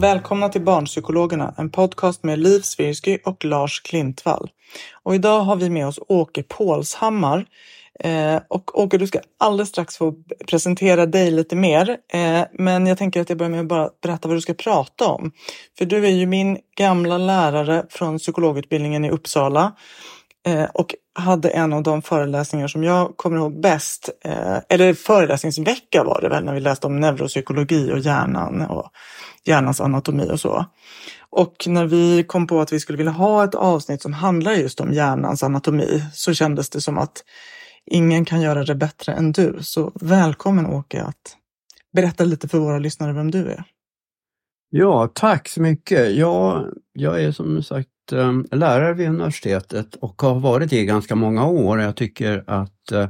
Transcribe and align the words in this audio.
Välkomna 0.00 0.48
till 0.48 0.60
Barnpsykologerna, 0.60 1.54
en 1.56 1.70
podcast 1.70 2.22
med 2.22 2.38
Liv 2.38 2.60
Svirsky 2.60 3.18
och 3.24 3.44
Lars 3.44 3.80
Klintvall. 3.80 4.50
Och 5.02 5.14
idag 5.14 5.40
har 5.40 5.56
vi 5.56 5.70
med 5.70 5.86
oss 5.86 6.00
Åke 6.08 6.42
Pålshammar. 6.42 7.46
Eh, 8.00 8.40
och 8.48 8.78
Åke, 8.78 8.98
du 8.98 9.06
ska 9.06 9.20
alldeles 9.38 9.68
strax 9.68 9.96
få 9.96 10.14
presentera 10.46 11.06
dig 11.06 11.30
lite 11.30 11.56
mer. 11.56 11.96
Eh, 12.12 12.42
men 12.52 12.86
jag 12.86 12.98
tänker 12.98 13.20
att 13.20 13.28
jag 13.28 13.38
börjar 13.38 13.50
med 13.50 13.60
att 13.60 13.66
bara 13.66 13.90
berätta 14.02 14.28
vad 14.28 14.36
du 14.36 14.40
ska 14.40 14.54
prata 14.54 15.06
om. 15.06 15.32
För 15.78 15.84
du 15.84 16.06
är 16.06 16.10
ju 16.10 16.26
min 16.26 16.58
gamla 16.76 17.18
lärare 17.18 17.86
från 17.90 18.18
psykologutbildningen 18.18 19.04
i 19.04 19.10
Uppsala. 19.10 19.72
Eh, 20.46 20.64
och 20.64 20.94
hade 21.14 21.48
en 21.48 21.72
av 21.72 21.82
de 21.82 22.02
föreläsningar 22.02 22.68
som 22.68 22.84
jag 22.84 23.16
kommer 23.16 23.36
ihåg 23.36 23.60
bäst, 23.60 24.10
eh, 24.24 24.58
eller 24.68 24.94
föreläsningsvecka 24.94 26.04
var 26.04 26.20
det 26.20 26.28
väl, 26.28 26.44
när 26.44 26.54
vi 26.54 26.60
läste 26.60 26.86
om 26.86 27.00
neuropsykologi 27.00 27.92
och 27.92 27.98
hjärnan 27.98 28.62
och 28.62 28.90
hjärnans 29.44 29.80
anatomi 29.80 30.28
och 30.30 30.40
så. 30.40 30.66
Och 31.30 31.64
när 31.66 31.86
vi 31.86 32.24
kom 32.24 32.46
på 32.46 32.60
att 32.60 32.72
vi 32.72 32.80
skulle 32.80 32.98
vilja 32.98 33.12
ha 33.12 33.44
ett 33.44 33.54
avsnitt 33.54 34.02
som 34.02 34.12
handlar 34.12 34.52
just 34.52 34.80
om 34.80 34.92
hjärnans 34.92 35.42
anatomi 35.42 36.02
så 36.12 36.34
kändes 36.34 36.70
det 36.70 36.80
som 36.80 36.98
att 36.98 37.24
ingen 37.86 38.24
kan 38.24 38.40
göra 38.40 38.64
det 38.64 38.74
bättre 38.74 39.12
än 39.12 39.32
du. 39.32 39.58
Så 39.60 39.92
välkommen 39.94 40.66
Åke 40.66 41.02
att 41.02 41.36
berätta 41.92 42.24
lite 42.24 42.48
för 42.48 42.58
våra 42.58 42.78
lyssnare 42.78 43.12
vem 43.12 43.30
du 43.30 43.50
är. 43.50 43.64
Ja, 44.70 45.10
tack 45.14 45.48
så 45.48 45.62
mycket. 45.62 46.16
Ja, 46.16 46.66
jag 46.92 47.22
är 47.22 47.32
som 47.32 47.62
sagt 47.62 47.88
um, 48.12 48.46
lärare 48.50 48.94
vid 48.94 49.08
universitetet 49.08 49.94
och 49.94 50.22
har 50.22 50.40
varit 50.40 50.70
det 50.70 50.80
i 50.80 50.84
ganska 50.84 51.14
många 51.14 51.46
år. 51.46 51.80
Jag 51.80 51.96
tycker 51.96 52.44
att 52.46 52.92
eh, 52.92 53.08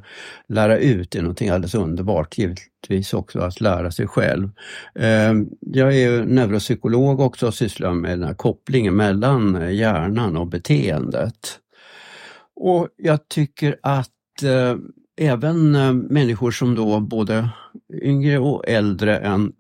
lära 0.49 0.79
ut 0.79 1.15
är 1.15 1.23
någonting 1.23 1.49
alldeles 1.49 1.75
underbart, 1.75 2.39
givetvis 2.39 3.15
också 3.15 3.41
att 3.41 3.61
lära 3.61 3.91
sig 3.91 4.07
själv. 4.07 4.51
Eh, 4.95 5.33
jag 5.61 5.97
är 5.97 6.25
neuropsykolog 6.25 7.21
också 7.21 7.47
och 7.47 7.55
sysslar 7.55 7.93
med 7.93 8.11
den 8.11 8.29
här 8.29 8.35
kopplingen 8.35 8.97
mellan 8.97 9.77
hjärnan 9.77 10.37
och 10.37 10.47
beteendet. 10.47 11.59
Och 12.57 12.89
jag 12.97 13.29
tycker 13.29 13.77
att 13.83 14.09
även 15.21 15.73
människor 15.99 16.51
som 16.51 16.75
då 16.75 17.01
både 17.01 17.49
yngre 18.03 18.39
och 18.39 18.69
äldre 18.69 19.19
än 19.19 19.53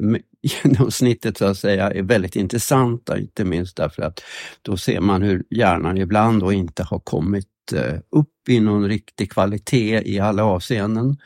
genomsnittet 0.42 1.38
så 1.38 1.44
att 1.44 1.58
säga 1.58 1.90
är 1.90 2.02
väldigt 2.02 2.36
intressanta, 2.36 3.18
inte 3.18 3.44
minst 3.44 3.76
därför 3.76 4.02
att 4.02 4.20
då 4.62 4.76
ser 4.76 5.00
man 5.00 5.22
hur 5.22 5.44
hjärnan 5.50 5.98
ibland 5.98 6.40
då 6.40 6.52
inte 6.52 6.82
har 6.82 6.98
kommit 6.98 7.46
eh, 7.74 7.98
upp 8.10 8.48
i 8.48 8.60
någon 8.60 8.88
riktig 8.88 9.32
kvalitet 9.32 10.02
i 10.04 10.20
alla 10.20 10.44
avseenden. 10.44 11.16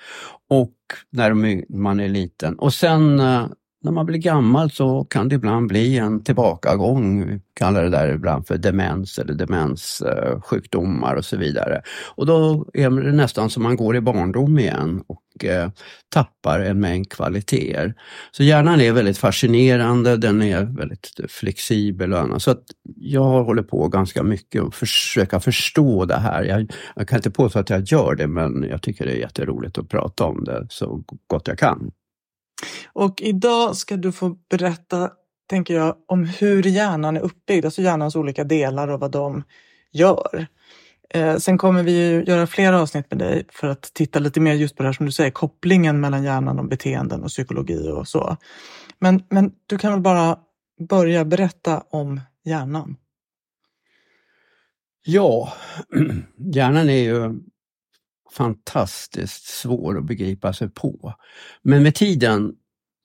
Och 0.49 0.75
när 1.11 1.35
man 1.79 2.01
är 2.01 2.09
liten. 2.09 2.59
Och 2.59 2.75
sen 2.75 3.21
eh, 3.21 3.47
när 3.85 3.93
man 3.93 4.07
blir 4.07 4.19
gammal 4.19 4.71
så 4.71 5.05
kan 5.05 5.29
det 5.29 5.35
ibland 5.35 5.69
bli 5.69 5.99
en 5.99 6.25
tillbakagång, 6.25 7.27
vi 7.27 7.41
kallar 7.55 7.83
det 7.83 7.91
där 7.91 8.09
ibland 8.09 8.47
för 8.47 8.59
demens 8.59 9.19
eller 9.19 9.35
demenssjukdomar 9.35 11.15
och 11.15 11.25
så 11.25 11.37
vidare. 11.37 11.83
Och 12.15 12.27
då 12.27 12.67
är 12.73 12.91
det 12.91 13.13
nästan 13.13 13.51
som 13.51 13.63
man 13.63 13.77
går 13.77 13.97
i 13.97 14.01
barndom 14.01 14.59
igen 14.59 15.03
och 15.07 15.45
eh, 15.45 15.71
tappar 16.09 16.61
en 16.61 16.81
mängd 16.81 17.11
kvaliteter. 17.11 17.95
Så 18.31 18.43
hjärnan 18.43 18.81
är 18.81 18.93
väldigt 18.93 19.19
fascinerande, 19.19 20.17
den 20.17 20.43
är 20.43 20.65
väldigt 20.65 21.11
flexibel 21.29 22.13
och 22.13 22.21
annat. 22.21 22.43
Så 22.43 22.51
att 22.51 22.65
jag 22.97 23.45
håller 23.45 23.63
på 23.63 23.89
ganska 23.89 24.23
mycket 24.23 24.63
och 24.63 24.75
försöka 24.75 25.41
förstå 25.41 26.05
det 26.05 26.17
här. 26.17 26.45
Jag, 26.45 26.73
jag 26.97 27.09
kan 27.09 27.19
inte 27.19 27.31
påstå 27.31 27.59
att 27.59 27.71
jag 27.71 27.83
gör 27.83 28.15
det, 28.15 28.27
men 28.27 28.67
jag 28.71 28.83
tycker 28.83 29.07
det 29.07 29.13
är 29.13 29.21
jätteroligt 29.21 29.79
att 29.79 29.89
prata 29.89 30.25
om 30.25 30.45
det 30.45 30.67
så 30.71 31.05
gott 31.27 31.49
jag 31.49 31.59
kan. 31.59 31.91
Och 32.93 33.23
idag 33.23 33.77
ska 33.77 33.97
du 33.97 34.13
få 34.13 34.37
berätta, 34.51 35.11
tänker 35.51 35.75
jag, 35.75 35.97
om 36.09 36.25
hur 36.25 36.63
hjärnan 36.63 37.17
är 37.17 37.21
uppbyggd, 37.21 37.65
alltså 37.65 37.83
hjärnans 37.83 38.17
olika 38.17 38.45
delar 38.45 38.89
och 38.89 39.01
vad 39.01 39.11
de 39.11 39.43
gör. 39.93 40.47
Eh, 41.11 41.37
sen 41.37 41.59
kommer 41.59 41.83
vi 41.83 41.93
ju 41.93 42.25
göra 42.25 42.47
flera 42.47 42.81
avsnitt 42.81 43.11
med 43.11 43.19
dig 43.19 43.47
för 43.53 43.69
att 43.69 43.91
titta 43.95 44.19
lite 44.19 44.41
mer 44.41 44.55
just 44.55 44.77
på 44.77 44.83
det 44.83 44.89
här 44.89 44.93
som 44.93 45.07
du 45.07 45.13
säger, 45.13 45.31
kopplingen 45.31 46.01
mellan 46.01 46.25
hjärnan 46.25 46.59
och 46.59 46.69
beteenden 46.69 47.23
och 47.23 47.29
psykologi 47.29 47.91
och 47.91 48.09
så. 48.09 48.37
Men, 48.99 49.23
men 49.31 49.53
du 49.67 49.79
kan 49.79 49.93
väl 49.93 50.01
bara 50.01 50.39
börja 50.89 51.25
berätta 51.25 51.83
om 51.91 52.21
hjärnan? 52.45 52.97
Ja, 55.05 55.53
hjärnan 56.55 56.89
är 56.89 57.03
ju 57.03 57.41
fantastiskt 58.35 59.45
svår 59.45 59.99
att 59.99 60.05
begripa 60.05 60.53
sig 60.53 60.69
på. 60.69 61.15
Men 61.63 61.83
med 61.83 61.95
tiden 61.95 62.53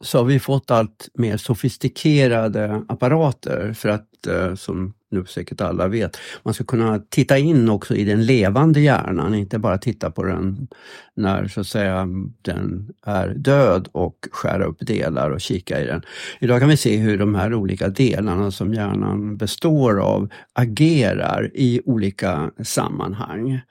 så 0.04 0.18
har 0.18 0.26
vi 0.26 0.40
fått 0.40 0.72
allt 0.72 1.10
mer 1.14 1.38
sofistikerade 1.38 2.84
apparater 2.88 3.74
för 3.74 3.90
att, 3.90 4.28
eh, 4.28 4.56
som 4.56 4.94
nu 5.12 5.26
säkert 5.26 5.62
alla 5.62 5.88
vet, 5.88 6.18
man 6.44 6.54
ska 6.54 6.64
kunna 6.64 7.00
titta 7.10 7.38
in 7.38 7.70
också 7.70 7.96
i 7.96 8.04
den 8.04 8.26
levande 8.26 8.80
hjärnan, 8.80 9.36
inte 9.36 9.60
bara 9.60 9.78
titta 9.78 10.12
på 10.12 10.24
den 10.24 10.68
när 11.16 11.48
så 11.48 11.62
att 11.62 11.68
säga 11.68 12.08
den 12.42 12.94
är 13.06 13.28
död 13.28 13.90
och 13.92 14.28
skära 14.32 14.66
upp 14.66 14.78
delar 14.80 15.30
och 15.30 15.42
kika 15.42 15.82
i 15.82 15.86
den. 15.86 16.02
Idag 16.40 16.60
kan 16.60 16.70
vi 16.70 16.78
se 16.78 16.98
hur 16.98 17.18
de 17.18 17.36
här 17.36 17.54
olika 17.54 17.88
delarna 17.88 18.52
som 18.52 18.74
hjärnan 18.74 19.38
består 19.38 20.00
av 20.00 20.30
agerar 20.54 21.52
i 21.54 21.82
olika 21.86 22.52
sammanhang. 22.64 23.62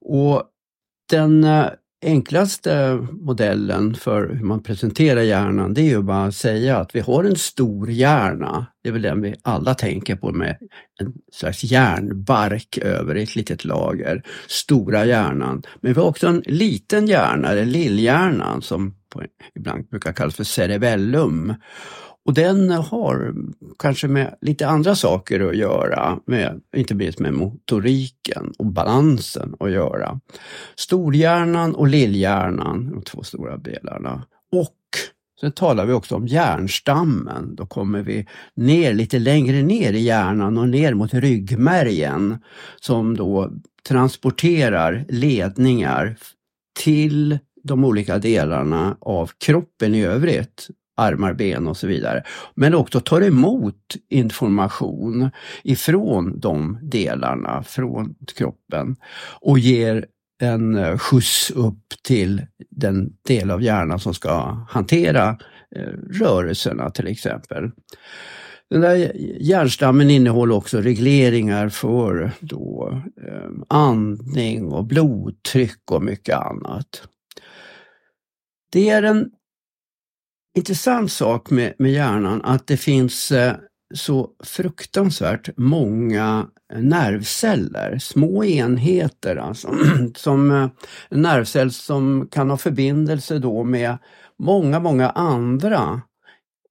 Och 0.00 0.42
den 1.10 1.44
eh, 1.44 1.66
enklaste 2.04 2.98
modellen 3.12 3.94
för 3.94 4.28
hur 4.28 4.44
man 4.44 4.62
presenterar 4.62 5.20
hjärnan 5.20 5.74
det 5.74 5.80
är 5.80 5.84
ju 5.84 6.02
bara 6.02 6.24
att 6.24 6.34
säga 6.34 6.78
att 6.78 6.94
vi 6.94 7.00
har 7.00 7.24
en 7.24 7.36
stor 7.36 7.90
hjärna. 7.90 8.66
Det 8.82 8.88
är 8.88 8.92
väl 8.92 9.02
den 9.02 9.22
vi 9.22 9.34
alla 9.42 9.74
tänker 9.74 10.16
på 10.16 10.32
med 10.32 10.58
en 11.00 11.12
slags 11.32 11.64
hjärnbark 11.64 12.78
över 12.78 13.14
ett 13.14 13.36
litet 13.36 13.64
lager. 13.64 14.22
Stora 14.46 15.04
hjärnan. 15.04 15.62
Men 15.80 15.92
vi 15.92 16.00
har 16.00 16.08
också 16.08 16.26
en 16.26 16.42
liten 16.46 17.06
hjärna, 17.06 17.48
eller 17.48 17.64
lillhjärnan 17.64 18.62
som 18.62 18.94
ibland 19.54 19.88
brukar 19.88 20.12
kallas 20.12 20.36
för 20.36 20.44
cerebellum. 20.44 21.54
Och 22.24 22.34
den 22.34 22.70
har 22.70 23.34
kanske 23.78 24.08
med 24.08 24.34
lite 24.40 24.68
andra 24.68 24.94
saker 24.94 25.40
att 25.40 25.56
göra, 25.56 26.18
med, 26.26 26.60
inte 26.76 26.94
minst 26.94 27.18
med 27.18 27.34
motoriken 27.34 28.52
och 28.58 28.66
balansen 28.66 29.54
att 29.60 29.70
göra. 29.70 30.20
Storhjärnan 30.76 31.74
och 31.74 31.86
lillhjärnan, 31.88 32.90
de 32.90 33.02
två 33.02 33.22
stora 33.22 33.56
delarna. 33.56 34.22
Och 34.52 34.76
Sen 35.40 35.52
talar 35.52 35.86
vi 35.86 35.92
också 35.92 36.14
om 36.16 36.26
hjärnstammen. 36.26 37.54
Då 37.54 37.66
kommer 37.66 38.02
vi 38.02 38.26
ner 38.56 38.94
lite 38.94 39.18
längre 39.18 39.62
ner 39.62 39.92
i 39.92 40.00
hjärnan 40.00 40.58
och 40.58 40.68
ner 40.68 40.94
mot 40.94 41.14
ryggmärgen 41.14 42.38
som 42.80 43.16
då 43.16 43.50
transporterar 43.88 45.04
ledningar 45.08 46.16
till 46.84 47.38
de 47.62 47.84
olika 47.84 48.18
delarna 48.18 48.96
av 49.00 49.30
kroppen 49.38 49.94
i 49.94 50.04
övrigt 50.04 50.68
armar, 50.96 51.32
ben 51.32 51.66
och 51.66 51.76
så 51.76 51.86
vidare. 51.86 52.22
Men 52.54 52.74
också 52.74 53.00
tar 53.00 53.20
emot 53.20 53.96
information 54.10 55.30
ifrån 55.62 56.40
de 56.40 56.78
delarna, 56.82 57.62
från 57.62 58.14
kroppen 58.36 58.96
och 59.40 59.58
ger 59.58 60.06
en 60.42 60.76
eh, 60.76 60.98
skjuts 60.98 61.50
upp 61.50 61.94
till 62.02 62.46
den 62.70 63.12
del 63.28 63.50
av 63.50 63.62
hjärnan 63.62 64.00
som 64.00 64.14
ska 64.14 64.66
hantera 64.70 65.38
eh, 65.76 65.92
rörelserna 66.20 66.90
till 66.90 67.06
exempel. 67.06 67.70
Den 68.70 68.80
där 68.80 69.12
hjärnstammen 69.40 70.10
innehåller 70.10 70.54
också 70.54 70.80
regleringar 70.80 71.68
för 71.68 72.30
då, 72.40 73.00
eh, 73.26 73.50
andning 73.68 74.72
och 74.72 74.84
blodtryck 74.84 75.90
och 75.90 76.02
mycket 76.02 76.36
annat. 76.36 77.08
Det 78.72 78.90
är 78.90 79.02
en 79.02 79.30
intressant 80.54 81.12
sak 81.12 81.50
med, 81.50 81.74
med 81.78 81.92
hjärnan 81.92 82.42
att 82.44 82.66
det 82.66 82.76
finns 82.76 83.32
eh, 83.32 83.54
så 83.94 84.30
fruktansvärt 84.44 85.48
många 85.56 86.46
eh, 86.72 86.80
nervceller, 86.80 87.98
små 87.98 88.44
enheter 88.44 89.36
alltså, 89.36 89.74
som 90.16 90.50
eh, 91.10 91.68
som 91.68 92.28
kan 92.30 92.50
ha 92.50 92.56
förbindelse 92.56 93.38
då 93.38 93.64
med 93.64 93.98
många, 94.38 94.80
många 94.80 95.10
andra. 95.10 96.02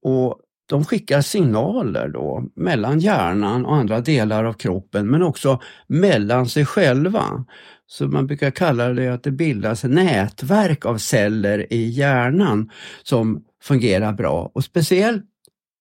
Och 0.03 0.39
de 0.73 0.85
skickar 0.85 1.21
signaler 1.21 2.07
då 2.09 2.43
mellan 2.55 2.99
hjärnan 2.99 3.65
och 3.65 3.75
andra 3.75 4.01
delar 4.01 4.43
av 4.43 4.53
kroppen 4.53 5.07
men 5.07 5.23
också 5.23 5.61
mellan 5.87 6.49
sig 6.49 6.65
själva. 6.65 7.45
Så 7.87 8.07
man 8.07 8.27
brukar 8.27 8.51
kalla 8.51 8.89
det 8.89 9.07
att 9.07 9.23
det 9.23 9.31
bildas 9.31 9.83
nätverk 9.83 10.85
av 10.85 10.97
celler 10.97 11.73
i 11.73 11.89
hjärnan 11.89 12.69
som 13.03 13.43
fungerar 13.63 14.13
bra 14.13 14.51
och 14.53 14.63
speciellt 14.63 15.25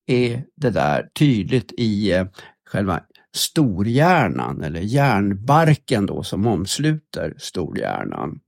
är 0.07 0.45
det 0.57 0.71
där 0.71 1.09
tydligt 1.19 1.73
i 1.73 2.13
eh, 2.13 2.27
själva 2.71 3.01
storhjärnan 3.35 4.63
eller 4.63 4.81
hjärnbarken 4.81 6.07
då 6.07 6.23
som 6.23 6.47
omsluter 6.47 7.35
storhjärnan. 7.39 8.39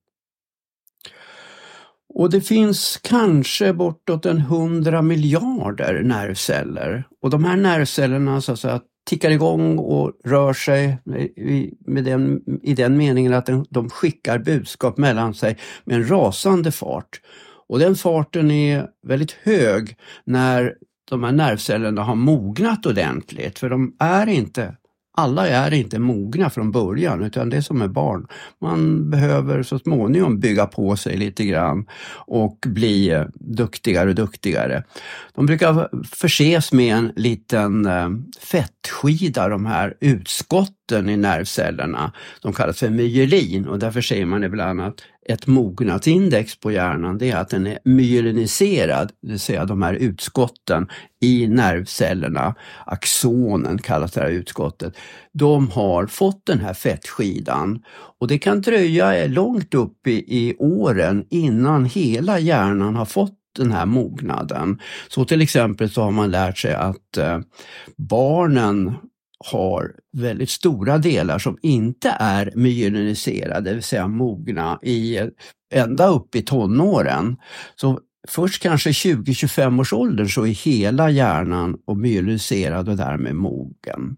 Och 2.15 2.31
det 2.31 2.41
finns 2.41 3.01
kanske 3.03 3.73
bortåt 3.73 4.27
en 4.27 4.41
hundra 4.41 5.03
miljarder 5.03 6.03
nervceller. 6.03 7.05
Och 7.23 7.31
de 7.31 7.45
här 7.45 7.57
nervcellerna 7.57 8.41
så 8.41 8.53
att 8.53 8.59
säga, 8.59 8.81
tickar 9.07 9.31
igång 9.31 9.79
och 9.79 10.13
rör 10.25 10.53
sig 10.53 10.99
i, 11.37 11.75
med 11.87 12.05
den, 12.05 12.41
i 12.63 12.75
den 12.75 12.97
meningen 12.97 13.35
att 13.35 13.49
de 13.71 13.91
skickar 13.91 14.39
budskap 14.39 14.99
mellan 14.99 15.35
sig 15.35 15.59
med 15.85 15.97
en 15.97 16.11
rasande 16.11 16.73
fart. 16.73 17.21
Och 17.69 17.79
den 17.79 17.95
farten 17.95 18.51
är 18.51 18.87
väldigt 19.07 19.33
hög 19.33 19.97
när 20.25 20.75
de 21.11 21.25
här 21.25 21.33
nervcellerna 21.33 22.03
har 22.03 22.15
mognat 22.15 22.87
ordentligt, 22.87 23.59
för 23.59 23.71
de 23.71 23.97
är 23.99 24.27
inte 24.27 24.77
alla 25.17 25.49
är 25.49 25.75
inte 25.75 25.99
mogna 25.99 26.51
från 26.51 26.71
början 26.71 27.23
utan 27.23 27.51
det 27.51 27.57
är 27.57 27.61
som 27.61 27.79
med 27.79 27.91
barn. 27.91 28.27
Man 28.61 29.11
behöver 29.11 29.63
så 29.63 29.79
småningom 29.79 30.41
bygga 30.41 30.67
på 30.67 30.97
sig 30.97 31.17
lite 31.17 31.45
grann 31.45 31.87
och 32.15 32.59
bli 32.67 33.11
eh, 33.11 33.25
duktigare 33.35 34.09
och 34.09 34.15
duktigare. 34.15 34.85
De 35.35 35.47
brukar 35.47 35.89
förses 36.15 36.73
med 36.73 36.97
en 36.97 37.13
liten 37.17 37.87
eh, 37.87 38.09
fettskida, 38.41 39.49
de 39.49 39.67
här 39.67 39.95
utskotten 40.01 41.09
i 41.09 41.17
nervcellerna. 41.17 42.13
De 42.43 42.53
kallas 42.53 42.79
för 42.79 42.91
myelin 42.91 43.67
och 43.67 43.79
därför 43.79 44.01
säger 44.01 44.27
man 44.27 44.45
ibland 44.45 44.81
att 44.81 45.01
ett 45.25 45.47
mognadsindex 45.47 46.61
på 46.61 46.73
hjärnan 46.73 47.19
det 47.19 47.31
är 47.31 47.37
att 47.37 47.49
den 47.49 47.67
är 47.67 47.79
myeliniserad, 47.85 49.13
det 49.23 49.29
vill 49.29 49.41
säga 49.41 49.65
de 49.65 49.83
här 49.83 49.95
utskotten 49.95 50.89
i 51.21 51.47
nervcellerna, 51.47 52.55
axonen 52.87 53.79
kallas 53.79 54.13
det 54.13 54.21
här 54.21 54.31
utskottet, 54.31 54.97
de 55.33 55.71
har 55.71 56.07
fått 56.07 56.47
den 56.47 56.61
här 56.61 56.75
fettskidan 56.75 57.83
och 58.21 58.29
det 58.29 58.39
kan 58.39 58.61
dröja 58.61 59.27
långt 59.27 59.75
upp 59.75 60.07
i, 60.07 60.25
i 60.39 60.57
åren 60.59 61.27
innan 61.31 61.85
hela 61.85 62.39
hjärnan 62.39 62.95
har 62.95 63.05
fått 63.05 63.39
den 63.57 63.73
här 63.73 63.87
mognaden. 63.87 64.81
Så 65.09 65.25
till 65.25 65.41
exempel 65.43 65.91
så 65.91 66.03
har 66.03 66.11
man 66.11 66.31
lärt 66.31 66.59
sig 66.59 66.75
att 66.75 67.17
eh, 67.17 67.39
barnen 67.97 68.95
har 69.53 69.93
väldigt 70.13 70.51
stora 70.51 70.99
delar 70.99 71.39
som 71.39 71.59
inte 71.63 72.17
är 72.21 72.53
myeliniserade, 72.55 73.71
det 73.71 73.75
vill 73.75 73.83
säga 73.83 74.09
mogna, 74.09 74.79
i, 74.83 75.21
ända 75.73 76.07
upp 76.07 76.35
i 76.35 76.43
tonåren. 76.43 77.37
Så 77.75 78.01
först 78.29 78.63
kanske 78.63 78.91
20-25 78.91 79.81
års 79.81 79.93
ålder 79.93 80.25
så 80.25 80.47
är 80.47 80.51
hela 80.51 81.11
hjärnan 81.11 81.77
och 81.87 81.97
myeliniserad 81.97 82.89
och 82.89 82.97
därmed 82.97 83.35
mogen. 83.35 84.17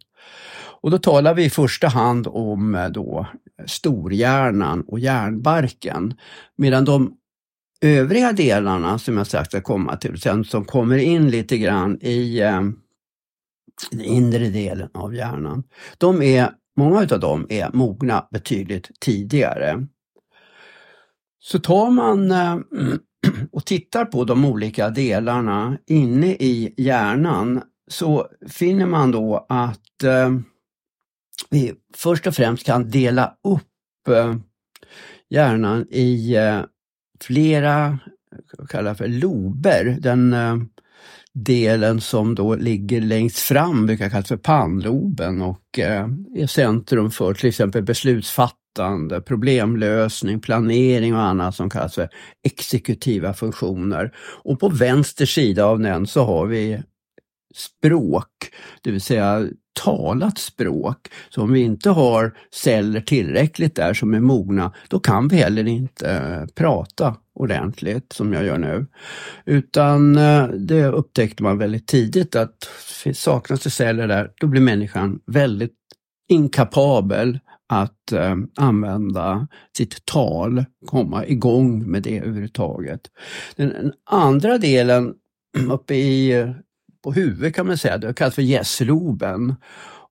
Och 0.81 0.91
då 0.91 0.99
talar 0.99 1.35
vi 1.35 1.45
i 1.45 1.51
första 1.51 1.89
hand 1.89 2.27
om 2.27 2.75
eh, 2.75 2.89
då 2.89 3.27
storhjärnan 3.67 4.85
och 4.87 4.99
hjärnbarken. 4.99 6.15
Medan 6.57 6.85
de 6.85 7.13
övriga 7.81 8.33
delarna 8.33 8.99
som 8.99 9.17
jag 9.17 9.27
sagt 9.27 9.51
ska 9.51 9.61
komma 9.61 9.97
till 9.97 10.21
sen, 10.21 10.45
som 10.45 10.65
kommer 10.65 10.99
in 10.99 11.31
lite 11.31 11.59
grann 11.59 11.99
i 12.01 12.41
eh, 12.41 12.61
den 13.91 14.01
inre 14.01 14.49
delen 14.49 14.89
av 14.95 15.15
hjärnan. 15.15 15.65
De 15.99 16.23
är, 16.23 16.51
många 16.77 16.99
av 16.99 17.21
dem 17.21 17.47
är 17.49 17.71
mogna 17.73 18.27
betydligt 18.31 18.91
tidigare. 19.01 19.87
Så 21.39 21.59
tar 21.59 21.91
man 21.91 22.31
eh, 22.31 22.57
och 23.53 23.65
tittar 23.65 24.05
på 24.05 24.25
de 24.25 24.45
olika 24.45 24.91
delarna 24.91 25.79
inne 25.87 26.27
i 26.27 26.75
hjärnan 26.77 27.63
så 27.89 28.29
finner 28.49 28.87
man 28.87 29.11
då 29.11 29.47
att 29.49 30.03
eh, 30.03 30.35
vi 31.51 31.75
först 31.97 32.27
och 32.27 32.35
främst 32.35 32.67
kan 32.67 32.91
dela 32.91 33.37
upp 33.45 34.09
eh, 34.09 34.37
hjärnan 35.29 35.87
i 35.91 36.37
flera, 37.21 37.99
kallar 38.69 38.95
för 38.95 39.09
lober. 39.09 39.97
Den 40.01 40.35
delen 41.45 42.01
som 42.01 42.35
då 42.35 42.55
ligger 42.55 43.01
längst 43.01 43.39
fram 43.39 43.87
brukar 43.87 44.11
kallas 44.11 44.29
för 44.29 44.37
pannloben 44.37 45.43
och 45.43 45.79
eh, 45.79 46.09
är 46.35 46.47
centrum 46.47 47.11
för 47.11 47.35
till 47.35 47.49
exempel 47.49 47.83
beslutsfattande, 47.83 49.21
problemlösning, 49.21 50.41
planering 50.41 51.15
och 51.15 51.23
annat 51.23 51.55
som 51.55 51.71
kallas 51.71 51.95
för 51.95 52.09
exekutiva 52.47 53.35
funktioner. 53.35 54.15
Och 54.19 54.61
på 54.61 54.69
vänster 54.69 55.27
sida 55.27 55.65
av 55.65 55.81
den 55.81 56.07
så 56.07 56.25
har 56.25 56.47
vi 56.47 56.83
språk, 57.55 58.31
det 58.83 58.91
vill 58.91 59.01
säga 59.01 59.49
talat 59.85 60.39
språk. 60.39 61.09
Så 61.31 61.43
om 61.43 61.53
vi 61.53 61.61
inte 61.61 61.91
har 61.91 62.37
celler 62.53 63.01
tillräckligt 63.01 63.77
där 63.77 63.95
som 63.95 64.15
är 64.15 64.21
mogna, 64.21 64.73
då 64.89 65.01
kan 65.01 65.29
vi 65.29 65.37
heller 65.37 65.69
inte 65.69 66.11
eh, 66.11 66.47
prata 66.55 67.17
ordentligt 67.37 68.13
som 68.13 68.33
jag 68.33 68.45
gör 68.45 68.59
nu. 68.59 68.87
Utan 69.45 70.17
eh, 70.17 70.49
det 70.49 70.87
upptäckte 70.87 71.43
man 71.43 71.59
väldigt 71.59 71.87
tidigt 71.87 72.37
att 72.37 72.69
saknas 73.15 73.61
det 73.61 73.71
celler 73.71 74.09
där, 74.09 74.31
då 74.41 74.47
blir 74.47 74.61
människan 74.61 75.21
väldigt 75.27 75.75
inkapabel 76.29 77.39
att 77.69 78.13
eh, 78.13 78.37
använda 78.57 79.49
sitt 79.77 80.05
tal, 80.05 80.65
komma 80.87 81.27
igång 81.27 81.91
med 81.91 82.03
det 82.03 82.19
överhuvudtaget. 82.19 83.01
Den, 83.57 83.93
andra 84.05 84.59
delen 84.59 85.15
uppe 85.71 85.95
i 85.95 86.33
eh, 86.33 86.51
på 87.05 87.13
huvudet 87.13 87.55
kan 87.55 87.67
man 87.67 87.79
säga, 87.79 87.99
det 87.99 88.15
kallas 88.15 88.35
för 88.35 88.43
gässloben. 88.43 89.55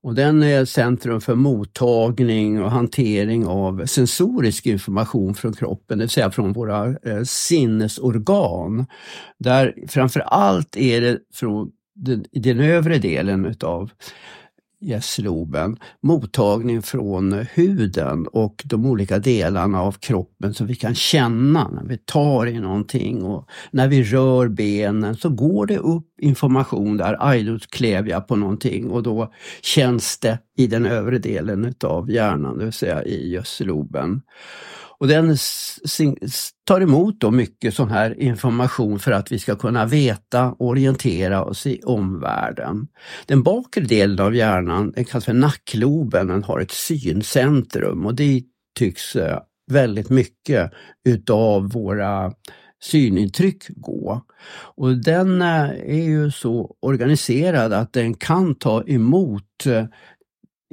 Och 0.06 0.14
den 0.14 0.42
är 0.42 0.64
centrum 0.64 1.20
för 1.20 1.34
mottagning 1.34 2.62
och 2.62 2.70
hantering 2.70 3.46
av 3.46 3.86
sensorisk 3.86 4.66
information 4.66 5.34
från 5.34 5.52
kroppen, 5.52 5.98
det 5.98 6.04
vill 6.04 6.10
säga 6.10 6.30
från 6.30 6.52
våra 6.52 6.86
eh, 6.86 7.22
sinnesorgan. 7.22 8.86
Där 9.38 9.74
framför 9.88 10.20
allt 10.20 10.76
är 10.76 11.00
det 11.00 11.18
från 11.34 11.70
den, 11.94 12.24
den 12.32 12.60
övre 12.60 12.98
delen 12.98 13.46
utav 13.46 13.90
gästloben, 14.80 15.76
mottagning 16.02 16.82
från 16.82 17.32
huden 17.32 18.26
och 18.26 18.62
de 18.64 18.86
olika 18.86 19.18
delarna 19.18 19.82
av 19.82 19.92
kroppen 19.92 20.54
som 20.54 20.66
vi 20.66 20.74
kan 20.74 20.94
känna 20.94 21.68
när 21.68 21.84
vi 21.84 21.98
tar 21.98 22.46
i 22.46 22.60
någonting 22.60 23.22
och 23.22 23.48
när 23.70 23.88
vi 23.88 24.02
rör 24.02 24.48
benen 24.48 25.16
så 25.16 25.28
går 25.28 25.66
det 25.66 25.78
upp 25.78 26.06
information 26.20 26.96
där, 26.96 27.16
aj 27.20 27.58
klev 27.70 28.08
jag 28.08 28.28
på 28.28 28.36
någonting 28.36 28.90
och 28.90 29.02
då 29.02 29.32
känns 29.62 30.18
det 30.18 30.38
i 30.56 30.66
den 30.66 30.86
övre 30.86 31.18
delen 31.18 31.64
utav 31.64 32.10
hjärnan, 32.10 32.58
det 32.58 32.64
vill 32.64 32.72
säga 32.72 33.04
i 33.04 33.30
gässloben. 33.30 34.22
Och 34.98 35.08
den 35.08 35.36
tar 36.66 36.80
emot 36.80 37.20
då 37.20 37.30
mycket 37.30 37.74
sån 37.74 37.90
här 37.90 38.20
information 38.20 38.98
för 38.98 39.12
att 39.12 39.32
vi 39.32 39.38
ska 39.38 39.56
kunna 39.56 39.86
veta 39.86 40.52
och 40.52 40.66
orientera 40.66 41.44
oss 41.44 41.66
i 41.66 41.80
omvärlden. 41.84 42.88
Den 43.26 43.42
bakre 43.42 43.84
delen 43.84 44.26
av 44.26 44.34
hjärnan, 44.34 44.90
den 44.90 45.04
kallas 45.04 45.24
för 45.24 45.32
nackloben, 45.32 46.26
den 46.26 46.42
har 46.42 46.60
ett 46.60 46.70
syncentrum 46.70 48.06
och 48.06 48.14
det 48.14 48.42
tycks 48.78 49.16
eh, 49.16 49.38
väldigt 49.72 50.10
mycket 50.10 50.72
utav 51.08 51.68
våra 51.70 52.32
synintryck 52.82 53.64
gå. 53.68 54.20
Och 54.76 54.96
den 54.96 55.42
eh, 55.42 55.70
är 55.70 56.04
ju 56.04 56.30
så 56.30 56.76
organiserad 56.80 57.72
att 57.72 57.92
den 57.92 58.14
kan 58.14 58.54
ta 58.54 58.82
emot 58.86 59.66
eh, 59.66 59.84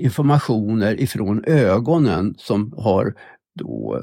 informationer 0.01 1.01
ifrån 1.01 1.43
ögonen 1.47 2.35
som 2.37 2.73
har 2.77 3.13
då 3.59 4.01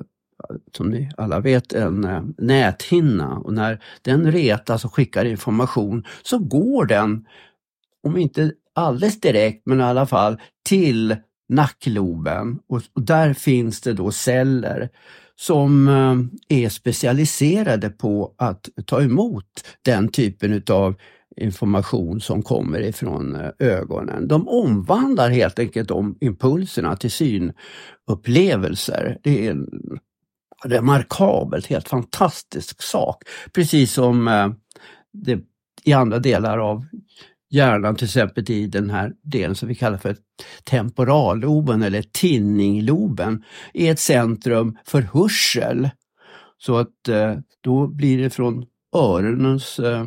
som 0.76 0.90
ni 0.90 1.10
alla 1.16 1.40
vet, 1.40 1.72
en 1.72 2.04
eh, 2.04 2.22
näthinna 2.38 3.38
och 3.38 3.52
när 3.52 3.82
den 4.02 4.32
retas 4.32 4.84
och 4.84 4.94
skickar 4.94 5.24
information 5.24 6.04
så 6.22 6.38
går 6.38 6.86
den, 6.86 7.26
om 8.02 8.16
inte 8.16 8.52
alldeles 8.74 9.20
direkt, 9.20 9.66
men 9.66 9.80
i 9.80 9.82
alla 9.82 10.06
fall 10.06 10.40
till 10.68 11.16
nackloben 11.48 12.58
och, 12.68 12.82
där 12.94 13.34
finns 13.34 13.80
det 13.80 13.92
då 13.92 14.10
celler 14.10 14.88
som 15.36 15.88
eh, 15.88 16.64
är 16.64 16.68
specialiserade 16.68 17.90
på 17.90 18.34
att 18.38 18.68
ta 18.86 19.02
emot 19.02 19.64
den 19.82 20.08
typen 20.08 20.52
utav 20.52 20.94
information 21.36 22.20
som 22.20 22.42
kommer 22.42 22.80
ifrån 22.80 23.34
eh, 23.34 23.50
ögonen. 23.58 24.28
De 24.28 24.48
omvandlar 24.48 25.30
helt 25.30 25.58
enkelt 25.58 25.88
de 25.88 26.16
impulserna 26.20 26.96
till 26.96 27.10
synupplevelser. 27.10 29.18
Det 29.22 29.46
är 29.46 29.50
en 29.50 29.68
remarkabelt, 30.64 31.66
helt 31.66 31.88
fantastisk 31.88 32.82
sak. 32.82 33.22
Precis 33.52 33.92
som 33.92 34.28
eh, 34.28 34.48
det, 35.12 35.40
i 35.84 35.92
andra 35.92 36.18
delar 36.18 36.58
av 36.58 36.86
hjärnan, 37.50 37.96
till 37.96 38.04
exempel 38.04 38.50
i 38.50 38.66
den 38.66 38.90
här 38.90 39.12
delen 39.22 39.54
som 39.56 39.68
vi 39.68 39.74
kallar 39.74 39.98
för 39.98 40.16
temporalloben 40.64 41.82
eller 41.82 42.02
tinningloben, 42.02 43.44
är 43.74 43.92
ett 43.92 43.98
centrum 43.98 44.78
för 44.84 45.02
hörsel. 45.02 45.90
Så 46.58 46.76
att 46.76 47.08
eh, 47.08 47.36
då 47.60 47.86
blir 47.86 48.18
det 48.18 48.30
från 48.30 48.66
öronens 48.96 49.78
eh, 49.78 50.06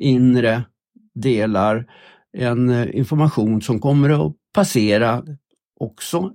inre 0.00 0.64
delar 1.14 1.86
en 2.32 2.68
eh, 2.68 2.96
information 2.96 3.62
som 3.62 3.80
kommer 3.80 4.26
att 4.26 4.36
passera 4.54 5.24
också 5.80 6.32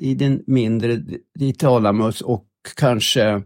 i 0.00 0.14
den 0.14 0.42
mindre 0.46 1.02
i 1.40 1.52
talamus 1.52 2.20
och 2.20 2.46
kanske 2.76 3.42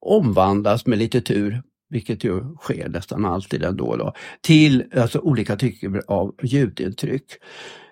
omvandlas 0.00 0.86
med 0.86 0.98
lite 0.98 1.20
tur 1.20 1.62
vilket 1.90 2.24
ju 2.24 2.56
sker 2.56 2.88
nästan 2.88 3.24
alltid 3.24 3.62
ändå, 3.62 3.96
då, 3.96 4.14
till 4.40 4.84
alltså, 4.96 5.18
olika 5.18 5.56
typer 5.56 6.02
av 6.06 6.34
ljudintryck. 6.42 7.32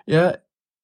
Jag, 0.05 0.33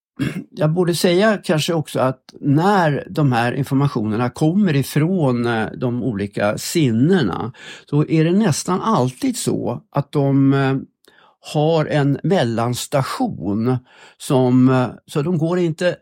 jag 0.51 0.73
borde 0.73 0.95
säga 0.95 1.37
kanske 1.43 1.73
också 1.73 1.99
att 1.99 2.33
när 2.41 3.07
de 3.09 3.31
här 3.31 3.53
informationerna 3.53 4.29
kommer 4.29 4.75
ifrån 4.75 5.45
eh, 5.45 5.67
de 5.77 6.03
olika 6.03 6.57
sinnena 6.57 7.53
så 7.89 8.05
är 8.07 8.23
det 8.23 8.31
nästan 8.31 8.81
alltid 8.81 9.37
så 9.37 9.81
att 9.91 10.11
de 10.11 10.53
eh, 10.53 10.75
har 11.53 11.85
en 11.85 12.19
mellanstation 12.23 13.77
som, 14.17 14.69
eh, 14.69 14.87
så 15.05 15.21
de 15.21 15.37
går 15.37 15.59
inte 15.59 15.95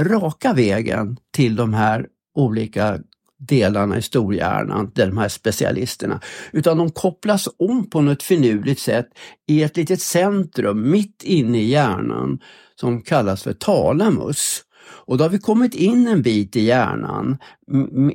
raka 0.00 0.52
vägen 0.52 1.16
till 1.32 1.56
de 1.56 1.74
här 1.74 2.06
olika 2.34 2.98
delarna 3.38 3.98
i 3.98 4.02
storhjärnan, 4.02 4.90
de 4.94 5.18
här 5.18 5.28
specialisterna, 5.28 6.20
utan 6.52 6.78
de 6.78 6.90
kopplas 6.90 7.48
om 7.58 7.90
på 7.90 8.00
något 8.00 8.22
finurligt 8.22 8.80
sätt 8.80 9.08
i 9.48 9.62
ett 9.62 9.76
litet 9.76 10.00
centrum 10.00 10.90
mitt 10.90 11.22
inne 11.22 11.58
i 11.58 11.68
hjärnan 11.68 12.38
som 12.80 13.02
kallas 13.02 13.42
för 13.42 13.52
talamus. 13.52 14.62
Och 15.06 15.18
då 15.18 15.24
har 15.24 15.28
vi 15.28 15.38
kommit 15.38 15.74
in 15.74 16.06
en 16.06 16.22
bit 16.22 16.56
i 16.56 16.60
hjärnan, 16.60 17.38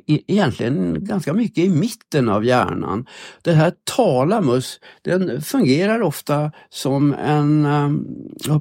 e, 0.08 0.20
egentligen 0.28 1.06
ganska 1.06 1.34
mycket 1.34 1.64
i 1.64 1.70
mitten 1.70 2.30
av 2.30 2.46
hjärnan. 2.46 3.06
Det 3.44 3.52
här 3.52 3.74
talamus, 3.96 4.80
den 5.02 5.42
fungerar 5.42 6.02
ofta 6.02 6.52
som 6.70 7.14
en, 7.14 7.66
ehm, 7.66 8.06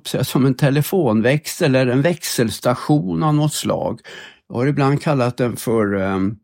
säga, 0.06 0.24
som 0.24 0.46
en 0.46 0.54
telefonväxel 0.54 1.74
eller 1.74 1.92
en 1.92 2.02
växelstation 2.02 3.22
av 3.22 3.34
något 3.34 3.52
slag. 3.52 4.00
Jag 4.48 4.56
har 4.56 4.66
ibland 4.66 5.02
kallat 5.02 5.36
den 5.36 5.56
för 5.56 5.94
um, 5.94 6.36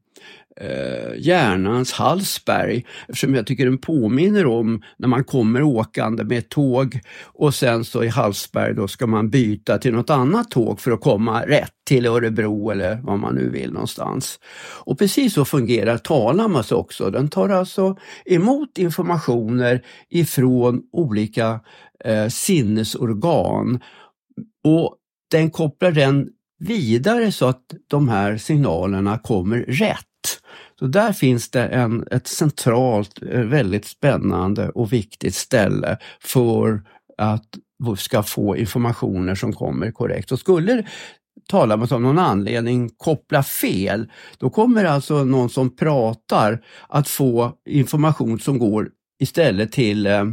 eh, 0.61 1.19
hjärnans 1.19 1.93
Hallsberg 1.93 2.85
eftersom 3.09 3.35
jag 3.35 3.47
tycker 3.47 3.65
den 3.65 3.79
påminner 3.79 4.47
om 4.47 4.83
när 4.97 5.09
man 5.09 5.25
kommer 5.25 5.63
åkande 5.63 6.25
med 6.25 6.39
ett 6.39 6.49
tåg 6.49 7.01
och 7.23 7.55
sen 7.55 7.85
så 7.85 8.05
i 8.05 8.09
Hallsberg 8.09 8.75
då 8.75 8.89
ska 8.89 9.07
man 9.07 9.31
byta 9.31 9.79
till 9.79 9.95
något 9.95 10.11
annat 10.11 10.51
tåg 10.51 10.81
för 10.81 10.91
att 10.91 11.01
komma 11.01 11.43
rätt 11.47 11.73
till 11.87 12.07
Örebro 12.07 12.71
eller 12.71 13.01
vad 13.03 13.19
man 13.19 13.35
nu 13.35 13.51
vill 13.51 13.73
någonstans. 13.73 14.39
Och 14.85 14.99
precis 14.99 15.35
så 15.35 15.45
fungerar 15.45 15.99
Talamas 15.99 16.73
också. 16.73 17.11
Den 17.11 17.29
tar 17.29 17.49
alltså 17.49 17.97
emot 18.25 18.79
informationer 18.79 19.83
ifrån 20.11 20.83
olika 20.93 21.61
eh, 22.05 22.29
sinnesorgan 22.29 23.81
och 24.65 24.97
den 25.31 25.51
kopplar 25.51 25.91
den 25.91 26.29
vidare 26.59 27.33
så 27.33 27.47
att 27.47 27.63
de 27.89 28.09
här 28.09 28.37
signalerna 28.37 29.19
kommer 29.19 29.59
rätt. 29.59 30.07
Så 30.79 30.87
där 30.87 31.13
finns 31.13 31.51
det 31.51 31.67
en, 31.67 32.09
ett 32.11 32.27
centralt, 32.27 33.23
eh, 33.23 33.41
väldigt 33.41 33.85
spännande 33.85 34.69
och 34.69 34.93
viktigt 34.93 35.35
ställe 35.35 35.99
för 36.21 36.83
att 37.19 37.49
vi 37.85 37.97
ska 37.97 38.23
få 38.23 38.57
informationer 38.57 39.35
som 39.35 39.53
kommer 39.53 39.91
korrekt. 39.91 40.33
Och 40.33 40.39
skulle 40.39 40.87
talar 41.49 41.77
man 41.77 41.89
om 41.91 42.03
någon 42.03 42.19
anledning 42.19 42.91
koppla 42.97 43.43
fel, 43.43 44.11
då 44.39 44.51
kommer 44.51 44.85
alltså 44.85 45.25
någon 45.25 45.51
som 45.51 45.77
pratar 45.77 46.65
att 46.89 47.09
få 47.09 47.53
information 47.69 48.41
som 48.41 48.59
går 48.59 48.91
istället 49.21 49.73
till 49.73 50.07
eh, 50.07 50.25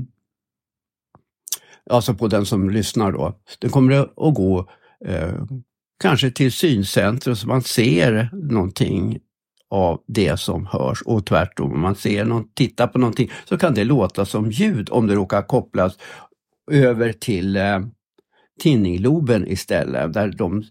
alltså 1.90 2.14
på 2.14 2.28
den 2.28 2.46
som 2.46 2.70
lyssnar 2.70 3.12
då. 3.12 3.40
Den 3.60 3.70
kommer 3.70 3.92
att 4.00 4.36
gå 4.36 4.70
eh, 5.06 5.44
kanske 6.02 6.32
till 6.32 6.52
syncentrum 6.52 7.36
så 7.36 7.48
man 7.48 7.62
ser 7.62 8.30
någonting 8.34 9.20
av 9.72 10.02
det 10.08 10.40
som 10.40 10.66
hörs 10.66 11.02
och 11.02 11.26
tvärtom. 11.26 11.72
Om 11.74 11.80
man 11.80 11.96
ser 11.96 12.26
någon, 12.26 12.48
tittar 12.54 12.88
på 12.88 13.00
någonting 13.00 13.32
så 13.46 13.58
kan 13.58 13.74
det 13.74 13.84
låta 13.84 14.26
som 14.26 14.52
ljud 14.52 14.90
om 14.92 15.08
det 15.08 15.16
råkar 15.16 15.42
kopplas 15.42 15.98
över 16.72 17.14
till 17.14 17.58
eh, 17.58 17.80
tinningloben 18.62 19.48
istället, 19.48 20.14
där 20.14 20.28
de 20.28 20.64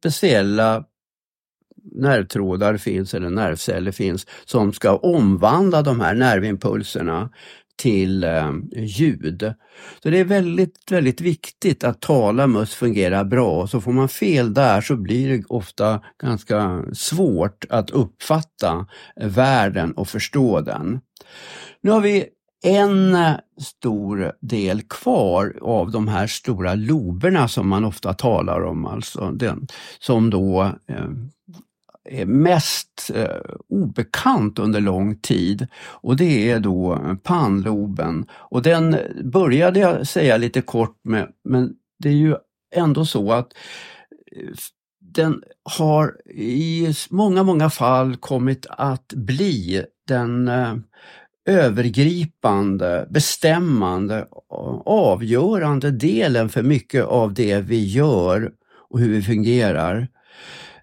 speciella 0.00 0.84
nervtrådar 1.92 2.76
finns 2.76 3.14
eller 3.14 3.30
nervceller 3.30 3.92
finns 3.92 4.26
som 4.44 4.72
ska 4.72 4.96
omvandla 4.96 5.82
de 5.82 6.00
här 6.00 6.14
nervimpulserna 6.14 7.30
till 7.76 8.24
eh, 8.24 8.50
ljud. 8.76 9.54
Så 10.02 10.10
det 10.10 10.18
är 10.18 10.24
väldigt, 10.24 10.90
väldigt 10.90 11.20
viktigt 11.20 11.84
att 11.84 12.00
talamus 12.00 12.74
fungerar 12.74 13.24
bra. 13.24 13.66
Så 13.66 13.80
får 13.80 13.92
man 13.92 14.08
fel 14.08 14.54
där 14.54 14.80
så 14.80 14.96
blir 14.96 15.28
det 15.28 15.44
ofta 15.48 16.00
ganska 16.22 16.84
svårt 16.92 17.64
att 17.68 17.90
uppfatta 17.90 18.86
världen 19.20 19.92
och 19.92 20.08
förstå 20.08 20.60
den. 20.60 21.00
Nu 21.80 21.90
har 21.90 22.00
vi 22.00 22.26
en 22.64 23.14
eh, 23.14 23.34
stor 23.60 24.32
del 24.40 24.82
kvar 24.82 25.58
av 25.62 25.90
de 25.90 26.08
här 26.08 26.26
stora 26.26 26.74
loberna 26.74 27.48
som 27.48 27.68
man 27.68 27.84
ofta 27.84 28.14
talar 28.14 28.64
om, 28.64 28.86
alltså 28.86 29.30
den 29.30 29.66
som 29.98 30.30
då 30.30 30.62
eh, 30.88 31.08
mest 32.26 33.10
eh, 33.14 33.50
obekant 33.68 34.58
under 34.58 34.80
lång 34.80 35.16
tid 35.16 35.66
och 35.84 36.16
det 36.16 36.50
är 36.50 36.60
då 36.60 37.00
pannloben. 37.22 38.26
Och 38.32 38.62
den 38.62 38.96
började 39.24 39.80
jag 39.80 40.06
säga 40.06 40.36
lite 40.36 40.62
kort 40.62 40.96
med, 41.04 41.28
men 41.44 41.72
det 41.98 42.08
är 42.08 42.12
ju 42.12 42.36
ändå 42.74 43.04
så 43.04 43.32
att 43.32 43.52
eh, 44.36 44.54
den 45.00 45.42
har 45.62 46.16
i 46.30 46.94
många, 47.10 47.42
många 47.42 47.70
fall 47.70 48.16
kommit 48.16 48.66
att 48.70 49.12
bli 49.12 49.84
den 50.08 50.48
eh, 50.48 50.74
övergripande, 51.46 53.06
bestämmande, 53.10 54.18
eh, 54.18 54.82
avgörande 54.86 55.90
delen 55.90 56.48
för 56.48 56.62
mycket 56.62 57.04
av 57.04 57.34
det 57.34 57.60
vi 57.60 57.84
gör 57.84 58.52
och 58.90 59.00
hur 59.00 59.08
vi 59.08 59.22
fungerar. 59.22 60.08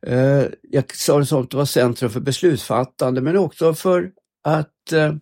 Eh, 0.07 0.45
jag 0.61 0.95
sa 0.95 1.19
det 1.19 1.25
som 1.25 1.41
att 1.41 1.51
det 1.51 1.57
var 1.57 1.65
centrum 1.65 2.09
för 2.09 2.19
beslutsfattande 2.19 3.21
men 3.21 3.37
också 3.37 3.73
för 3.73 4.11
att 4.43 4.91
eh, 4.91 5.13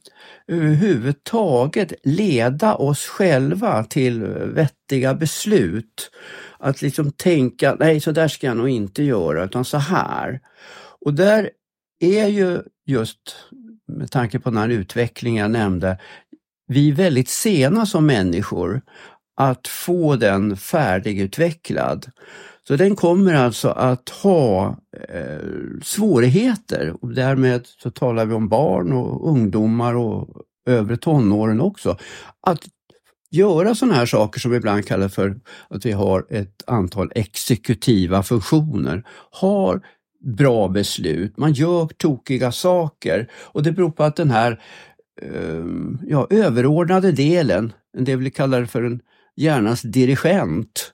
överhuvudtaget 0.48 1.94
leda 2.04 2.76
oss 2.76 3.06
själva 3.06 3.84
till 3.84 4.24
vettiga 4.24 5.14
beslut. 5.14 6.12
Att 6.60 6.82
liksom 6.82 7.12
tänka, 7.12 7.76
nej 7.80 8.00
så 8.00 8.12
där 8.12 8.28
ska 8.28 8.48
jag 8.48 8.58
nog 8.58 8.70
inte 8.70 9.04
göra 9.04 9.46
utan 9.46 9.66
så 9.66 9.78
här. 9.78 10.40
Och 11.02 11.14
där 11.14 11.50
är 12.00 12.28
ju 12.28 12.62
just 12.86 13.36
med 13.88 14.12
tanke 14.12 14.40
på 14.40 14.50
den 14.50 14.58
här 14.58 14.70
utvecklingen 14.70 15.42
jag 15.42 15.52
nämnde, 15.52 15.98
vi 16.68 16.90
är 16.90 16.94
väldigt 16.94 17.30
sena 17.30 17.86
som 17.86 18.06
människor 18.06 18.82
att 19.36 19.68
få 19.68 20.16
den 20.16 20.58
färdigutvecklad. 20.58 22.12
Så 22.72 22.78
den 22.78 22.96
kommer 22.96 23.34
alltså 23.34 23.70
att 23.70 24.10
ha 24.10 24.78
eh, 25.10 25.48
svårigheter 25.84 26.96
och 27.02 27.14
därmed 27.14 27.68
så 27.68 27.92
talar 27.92 28.26
vi 28.26 28.34
om 28.34 28.50
barn 28.50 28.94
och 28.94 29.30
ungdomar 29.30 29.96
och 29.96 30.28
övre 30.70 30.98
tonåren 30.98 31.62
också. 31.62 31.98
Att 32.48 32.60
göra 33.32 33.76
sådana 33.76 33.96
här 33.96 34.06
saker 34.06 34.40
som 34.40 34.52
vi 34.52 34.58
ibland 34.58 34.88
kallar 34.88 35.08
för 35.08 35.40
att 35.68 35.86
vi 35.86 35.92
har 35.92 36.26
ett 36.30 36.64
antal 36.68 37.12
exekutiva 37.16 38.24
funktioner. 38.24 39.04
Har 39.32 39.82
bra 40.38 40.68
beslut, 40.68 41.38
man 41.38 41.54
gör 41.54 41.86
tokiga 41.86 42.52
saker 42.52 43.30
och 43.34 43.64
det 43.64 43.72
beror 43.72 43.92
på 43.92 44.04
att 44.04 44.16
den 44.16 44.32
här 44.32 44.62
eh, 45.22 45.66
ja, 46.08 46.28
överordnade 46.30 47.12
delen, 47.12 47.74
det 47.98 48.16
vi 48.16 48.32
kallar 48.32 48.66
för 48.66 48.84
en 48.84 49.02
hjärnans 49.36 49.82
dirigent, 49.82 50.94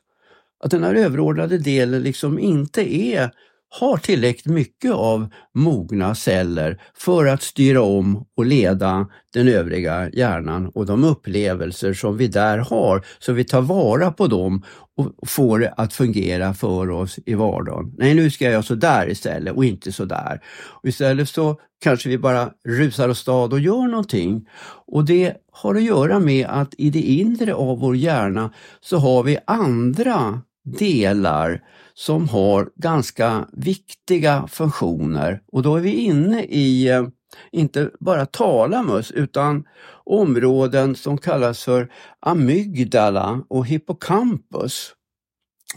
att 0.63 0.71
den 0.71 0.83
här 0.83 0.95
överordnade 0.95 1.57
delen 1.57 2.03
liksom 2.03 2.39
inte 2.39 2.95
är 2.95 3.31
har 3.69 3.97
tillräckligt 3.97 4.53
mycket 4.53 4.91
av 4.91 5.29
mogna 5.53 6.15
celler 6.15 6.81
för 6.97 7.25
att 7.25 7.41
styra 7.41 7.81
om 7.81 8.25
och 8.37 8.45
leda 8.45 9.07
den 9.33 9.47
övriga 9.47 10.09
hjärnan 10.09 10.71
och 10.75 10.85
de 10.85 11.03
upplevelser 11.03 11.93
som 11.93 12.17
vi 12.17 12.27
där 12.27 12.57
har, 12.57 13.05
så 13.19 13.33
vi 13.33 13.43
tar 13.43 13.61
vara 13.61 14.11
på 14.11 14.27
dem 14.27 14.63
och 14.95 15.29
får 15.29 15.59
det 15.59 15.73
att 15.77 15.93
fungera 15.93 16.53
för 16.53 16.89
oss 16.89 17.19
i 17.25 17.33
vardagen. 17.33 17.93
Nej, 17.97 18.13
nu 18.13 18.29
ska 18.29 18.45
jag 18.45 18.51
göra 18.51 18.63
sådär 18.63 19.09
istället 19.09 19.55
och 19.55 19.65
inte 19.65 19.91
sådär. 19.91 20.41
Och 20.81 20.89
istället 20.89 21.29
så 21.29 21.59
kanske 21.83 22.09
vi 22.09 22.17
bara 22.17 22.49
rusar 22.67 23.09
åstad 23.09 23.33
och 23.33 23.59
gör 23.59 23.87
någonting. 23.87 24.47
Och 24.87 25.05
det 25.05 25.33
har 25.51 25.75
att 25.75 25.83
göra 25.83 26.19
med 26.19 26.47
att 26.49 26.73
i 26.77 26.89
det 26.89 27.01
inre 27.01 27.53
av 27.53 27.79
vår 27.79 27.95
hjärna 27.95 28.53
så 28.81 28.97
har 28.97 29.23
vi 29.23 29.37
andra 29.47 30.41
delar 30.67 31.63
som 31.93 32.29
har 32.29 32.69
ganska 32.75 33.47
viktiga 33.53 34.47
funktioner 34.47 35.41
och 35.51 35.63
då 35.63 35.75
är 35.75 35.81
vi 35.81 35.91
inne 35.91 36.43
i 36.43 36.89
eh, 36.89 37.07
inte 37.51 37.91
bara 37.99 38.25
talamus 38.25 39.11
utan 39.11 39.63
områden 40.05 40.95
som 40.95 41.17
kallas 41.17 41.63
för 41.63 41.91
amygdala 42.19 43.43
och 43.47 43.67
hippocampus. 43.67 44.93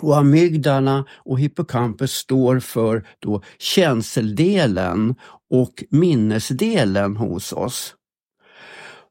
Och 0.01 0.19
amygdala 0.19 1.05
och 1.11 1.41
hippocampus 1.41 2.13
står 2.13 2.61
för 2.61 3.07
då 3.19 3.43
känseldelen 3.59 5.15
och 5.51 5.85
minnesdelen 5.91 7.17
hos 7.17 7.53
oss. 7.53 7.95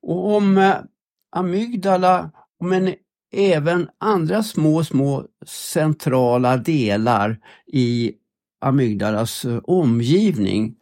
Och 0.02 0.36
om 0.36 0.58
eh, 0.58 0.76
amygdala, 1.36 2.32
amygdala, 2.62 2.88
en 2.88 2.96
även 3.32 3.90
andra 4.00 4.44
små, 4.44 4.84
små 4.84 5.26
centrala 5.46 6.58
delar 6.58 7.38
i 7.68 8.14
amygdalas 8.62 9.46
eh, 9.46 9.60
omgivning 9.64 10.76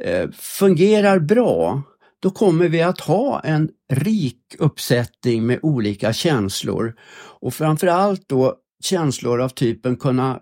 eh, 0.00 0.30
fungerar 0.30 1.18
bra, 1.18 1.82
då 2.20 2.30
kommer 2.30 2.68
vi 2.68 2.82
att 2.82 3.00
ha 3.00 3.40
en 3.40 3.70
rik 3.92 4.40
uppsättning 4.58 5.46
med 5.46 5.58
olika 5.62 6.12
känslor. 6.12 6.94
Och 7.40 7.54
framförallt 7.54 8.28
då 8.28 8.54
känslor 8.84 9.40
av 9.40 9.48
typen 9.48 9.96
kunna 9.96 10.40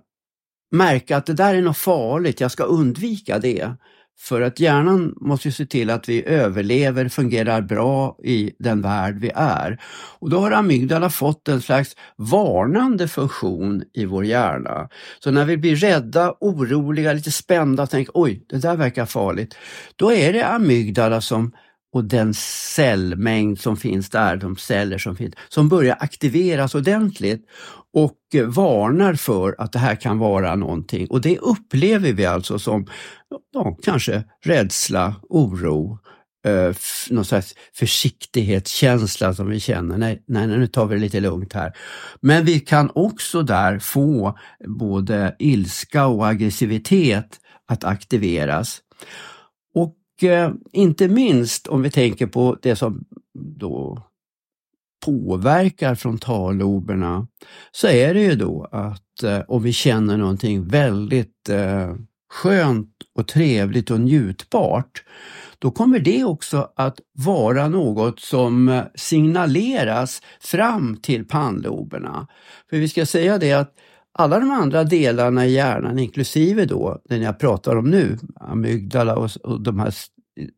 märka 0.71 1.16
att 1.16 1.26
det 1.26 1.35
där 1.35 1.54
är 1.54 1.62
något 1.62 1.78
farligt, 1.78 2.40
jag 2.40 2.50
ska 2.50 2.64
undvika 2.64 3.38
det. 3.38 3.76
För 4.19 4.40
att 4.40 4.61
hjärnan 4.61 5.14
måste 5.21 5.52
se 5.52 5.66
till 5.66 5.90
att 5.90 6.09
vi 6.09 6.25
överlever, 6.26 7.09
fungerar 7.09 7.62
bra 7.62 8.16
i 8.25 8.52
den 8.59 8.83
värld 8.83 9.19
vi 9.21 9.31
är. 9.35 9.81
Och 10.19 10.31
då 10.31 10.40
har 10.40 10.50
amygdala 10.50 11.11
fått 11.11 11.49
en 11.49 11.62
slags 11.62 11.97
varnande 12.16 13.09
funktion 13.09 13.83
i 13.95 14.04
vår 14.04 14.25
hjärna. 14.25 14.88
Så 15.19 15.31
när 15.31 15.45
vi 15.45 15.57
blir 15.57 15.76
rädda, 15.76 16.35
oroliga, 16.40 17.12
lite 17.12 17.33
spända 17.33 17.83
och 17.83 17.90
tänker 17.90 18.12
oj, 18.14 18.45
det 18.49 18.59
där 18.59 18.77
verkar 18.77 19.07
farligt. 19.07 19.57
Då 19.96 20.12
är 20.12 20.33
det 20.33 20.46
amygdala 20.46 21.20
som 21.20 21.53
och 21.92 22.05
den 22.05 22.35
cellmängd 22.35 23.61
som 23.61 23.76
finns 23.76 24.11
där, 24.11 24.37
de 24.37 24.57
celler 24.57 24.98
som 24.98 25.16
finns, 25.16 25.35
som 25.48 25.68
börjar 25.68 25.96
aktiveras 26.00 26.74
ordentligt 26.74 27.46
och 27.92 28.18
varnar 28.46 29.14
för 29.14 29.55
att 29.59 29.72
det 29.72 29.78
här 29.78 29.94
kan 29.94 30.18
vara 30.18 30.57
någonting. 30.57 31.07
Och 31.07 31.20
det 31.20 31.38
upplever 31.38 32.12
vi 32.12 32.26
alltså 32.26 32.59
som 32.59 32.87
ja, 33.52 33.78
kanske 33.83 34.24
rädsla, 34.44 35.14
oro, 35.22 35.98
eh, 36.46 36.74
någon 37.11 37.24
slags 37.24 37.55
försiktighetskänsla 37.74 39.35
som 39.35 39.48
vi 39.48 39.61
känner. 39.61 39.98
Nej, 39.98 40.22
nej, 40.26 40.46
nu 40.46 40.66
tar 40.66 40.87
vi 40.87 40.94
det 40.94 41.00
lite 41.00 41.20
lugnt 41.20 41.52
här. 41.52 41.72
Men 42.20 42.44
vi 42.44 42.61
kan 42.61 42.90
också 42.94 43.42
där 43.42 43.78
få 43.78 44.38
både 44.66 45.37
ilska 45.38 46.07
och 46.07 46.26
aggressivitet 46.26 47.40
att 47.68 47.85
aktiveras. 47.85 48.81
Eh, 50.24 50.50
inte 50.72 51.08
minst 51.08 51.66
om 51.66 51.82
vi 51.82 51.90
tänker 51.90 52.26
på 52.26 52.56
det 52.62 52.76
som 52.76 53.04
då 53.35 54.02
påverkar 55.04 55.94
frontalloberna 55.94 57.26
så 57.72 57.88
är 57.88 58.14
det 58.14 58.20
ju 58.22 58.35
då 58.35 58.68
att 58.72 59.22
eh, 59.22 59.40
om 59.48 59.62
vi 59.62 59.72
känner 59.72 60.16
någonting 60.16 60.68
väldigt 60.68 61.48
eh, 61.48 61.94
skönt 62.30 62.88
och 63.14 63.28
trevligt 63.28 63.90
och 63.90 64.00
njutbart, 64.00 65.04
då 65.58 65.70
kommer 65.70 65.98
det 65.98 66.24
också 66.24 66.72
att 66.76 67.00
vara 67.12 67.68
något 67.68 68.20
som 68.20 68.68
eh, 68.68 68.82
signaleras 68.94 70.22
fram 70.40 70.96
till 70.96 71.24
pannloberna. 71.24 72.26
För 72.70 72.76
vi 72.76 72.88
ska 72.88 73.06
säga 73.06 73.38
det 73.38 73.52
att 73.52 73.74
alla 74.14 74.38
de 74.38 74.51
andra 74.51 74.85
delarna 74.85 75.46
i 75.46 75.53
hjärnan, 75.53 75.98
inklusive 75.98 76.64
då 76.64 77.01
den 77.09 77.22
jag 77.22 77.38
pratar 77.38 77.77
om 77.77 77.90
nu, 77.90 78.18
amygdala 78.40 79.16
och, 79.16 79.31
och 79.42 79.61
de 79.61 79.79
här 79.79 79.94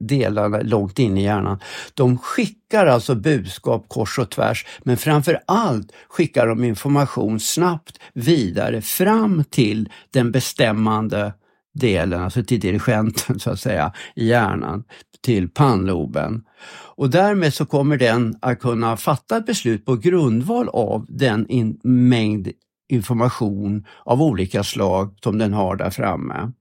delarna 0.01 0.61
långt 0.61 0.99
in 0.99 1.19
i 1.19 1.23
hjärnan. 1.23 1.59
De 1.95 2.19
skickar 2.19 2.87
alltså 2.87 3.15
budskap 3.15 3.89
kors 3.89 4.19
och 4.19 4.31
tvärs, 4.31 4.67
men 4.83 4.97
framför 4.97 5.41
allt 5.47 5.93
skickar 6.09 6.47
de 6.47 6.65
information 6.65 7.41
snabbt 7.41 7.99
vidare 8.15 8.83
fram 8.83 9.45
till 9.51 9.89
den 10.11 10.33
bestämmande 10.33 11.33
delen, 11.75 12.23
alltså 12.23 12.45
till 12.45 12.61
dirigenten 12.61 13.39
så 13.41 13.51
att 13.51 13.61
säga, 13.61 13.93
i 14.17 14.27
hjärnan, 14.27 14.85
till 15.21 15.49
pannloben. 15.49 16.43
Och 16.97 17.11
därmed 17.11 17.55
så 17.55 17.67
kommer 17.67 17.97
den 17.97 18.39
att 18.41 18.61
kunna 18.61 18.97
fatta 18.97 19.37
ett 19.37 19.47
beslut 19.47 19.85
på 19.85 19.97
grundval 19.97 20.69
av 20.69 21.07
den 21.09 21.49
in 21.49 21.81
mängd 21.83 22.49
information 22.89 23.87
av 24.05 24.23
olika 24.23 24.65
slag 24.65 25.19
som 25.23 25.39
den 25.39 25.53
har 25.53 25.77
där 25.77 25.91
framme 25.91 26.53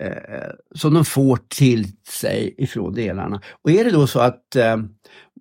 eh, 0.00 0.50
som 0.74 0.94
de 0.94 1.04
får 1.04 1.38
till 1.48 1.86
sig 2.08 2.54
ifrån 2.58 2.94
delarna. 2.94 3.40
Och 3.62 3.70
är 3.70 3.84
det 3.84 3.90
då 3.90 4.06
så 4.06 4.20
att 4.20 4.56
eh, 4.56 4.76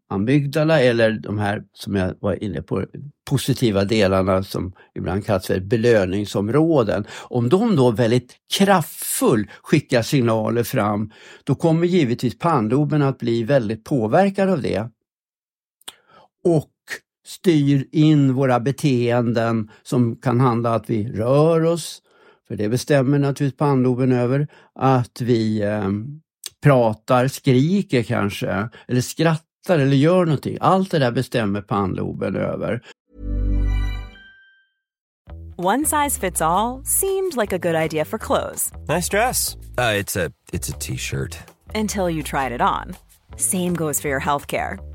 amygdala 0.09 0.81
eller 0.81 1.11
de 1.11 1.39
här 1.39 1.63
som 1.73 1.95
jag 1.95 2.15
var 2.19 2.43
inne 2.43 2.61
på, 2.61 2.85
positiva 3.29 3.85
delarna 3.85 4.43
som 4.43 4.73
ibland 4.95 5.25
kallas 5.25 5.47
för 5.47 5.59
belöningsområden. 5.59 7.05
Om 7.21 7.49
de 7.49 7.75
då 7.75 7.91
väldigt 7.91 8.35
kraftfullt 8.57 9.49
skickar 9.63 10.01
signaler 10.01 10.63
fram, 10.63 11.11
då 11.43 11.55
kommer 11.55 11.87
givetvis 11.87 12.39
pannloben 12.39 13.01
att 13.01 13.17
bli 13.17 13.43
väldigt 13.43 13.83
påverkad 13.83 14.49
av 14.49 14.61
det. 14.61 14.89
Och 16.43 16.69
styr 17.25 17.87
in 17.91 18.33
våra 18.33 18.59
beteenden 18.59 19.71
som 19.83 20.15
kan 20.15 20.39
handla 20.39 20.75
att 20.75 20.89
vi 20.89 21.11
rör 21.11 21.63
oss, 21.63 22.01
för 22.47 22.55
det 22.55 22.69
bestämmer 22.69 23.19
naturligtvis 23.19 23.57
pannloben 23.57 24.11
över 24.11 24.47
att 24.79 25.21
vi 25.21 25.61
eh, 25.61 25.89
pratar, 26.63 27.27
skriker 27.27 28.03
kanske, 28.03 28.69
eller 28.87 29.01
skrattar 29.01 29.79
eller 29.79 29.95
gör 29.95 30.25
någonting. 30.25 30.57
Allt 30.61 30.91
det 30.91 30.99
där 30.99 31.11
bestämmer 31.11 31.61
pannloben 31.61 32.35
över. 32.35 32.81
One 35.57 35.85
size 35.85 36.19
fits 36.19 36.41
all, 36.41 36.83
seemed 36.85 37.37
like 37.37 37.55
a 37.55 37.57
good 37.57 37.75
idea 37.75 38.05
for 38.05 38.17
clothes. 38.17 38.71
Nice 38.89 39.07
dress. 39.09 39.55
Uh, 39.77 39.93
it's 40.51 40.69
a 40.69 40.77
t-shirt. 40.79 41.37
Until 41.73 42.09
you 42.09 42.23
tried 42.23 42.51
it 42.51 42.61
on. 42.61 42.95
Same 43.37 43.73
goes 43.73 44.01
for 44.01 44.09
your 44.09 44.21
healthcare. 44.21 44.94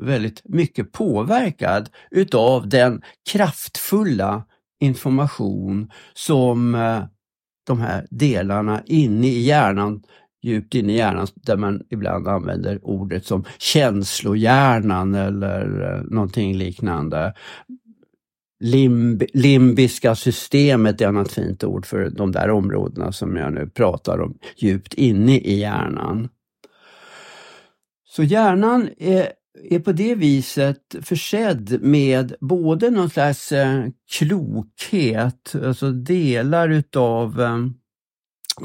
väldigt 0.00 0.42
mycket 0.44 0.92
påverkad 0.92 1.90
utav 2.10 2.68
den 2.68 3.02
kraftfulla 3.32 4.44
information 4.80 5.90
som 6.14 6.74
eh, 6.74 7.02
de 7.66 7.80
här 7.80 8.06
delarna 8.10 8.82
inne 8.86 9.26
i 9.26 9.40
hjärnan, 9.40 10.02
djupt 10.42 10.74
inne 10.74 10.92
i 10.92 10.96
hjärnan, 10.96 11.26
där 11.34 11.56
man 11.56 11.82
ibland 11.90 12.28
använder 12.28 12.78
ordet 12.82 13.26
som 13.26 13.44
känslohjärnan 13.58 15.14
eller 15.14 15.94
eh, 15.94 16.02
någonting 16.02 16.56
liknande. 16.56 17.34
Limb 18.60 19.22
limbiska 19.34 20.14
systemet 20.14 21.00
är 21.00 21.04
ett 21.04 21.08
annat 21.08 21.32
fint 21.32 21.64
ord 21.64 21.86
för 21.86 22.10
de 22.10 22.32
där 22.32 22.50
områdena 22.50 23.12
som 23.12 23.36
jag 23.36 23.52
nu 23.52 23.66
pratar 23.66 24.20
om 24.20 24.38
djupt 24.56 24.94
inne 24.94 25.38
i 25.38 25.58
hjärnan. 25.58 26.28
Så 28.04 28.22
hjärnan 28.22 28.88
är 28.98 29.32
är 29.70 29.78
på 29.78 29.92
det 29.92 30.14
viset 30.14 30.94
försedd 31.02 31.82
med 31.82 32.34
både 32.40 32.90
någon 32.90 33.10
slags 33.10 33.52
eh, 33.52 33.86
klokhet, 34.10 35.54
alltså 35.64 35.90
delar 35.90 36.68
utav 36.68 37.40
eh, 37.40 37.58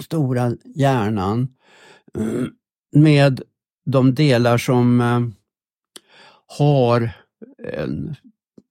stora 0.02 0.52
hjärnan, 0.76 1.48
med 2.96 3.41
de 3.86 4.15
delar 4.15 4.58
som 4.58 5.02
eh, 5.02 5.22
har 6.58 7.10
en 7.74 8.15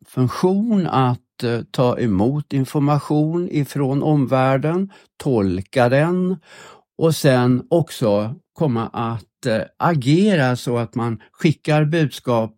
funktion 0.07 0.87
att 0.87 1.19
ta 1.71 1.99
emot 1.99 2.53
information 2.53 3.49
ifrån 3.51 4.03
omvärlden, 4.03 4.93
tolka 5.17 5.89
den 5.89 6.37
och 7.03 7.15
sen 7.15 7.67
också 7.71 8.35
komma 8.53 8.89
att 8.89 9.47
eh, 9.47 9.63
agera 9.77 10.57
så 10.57 10.79
att 10.79 10.95
man 10.95 11.23
skickar 11.33 11.85
budskap 11.85 12.57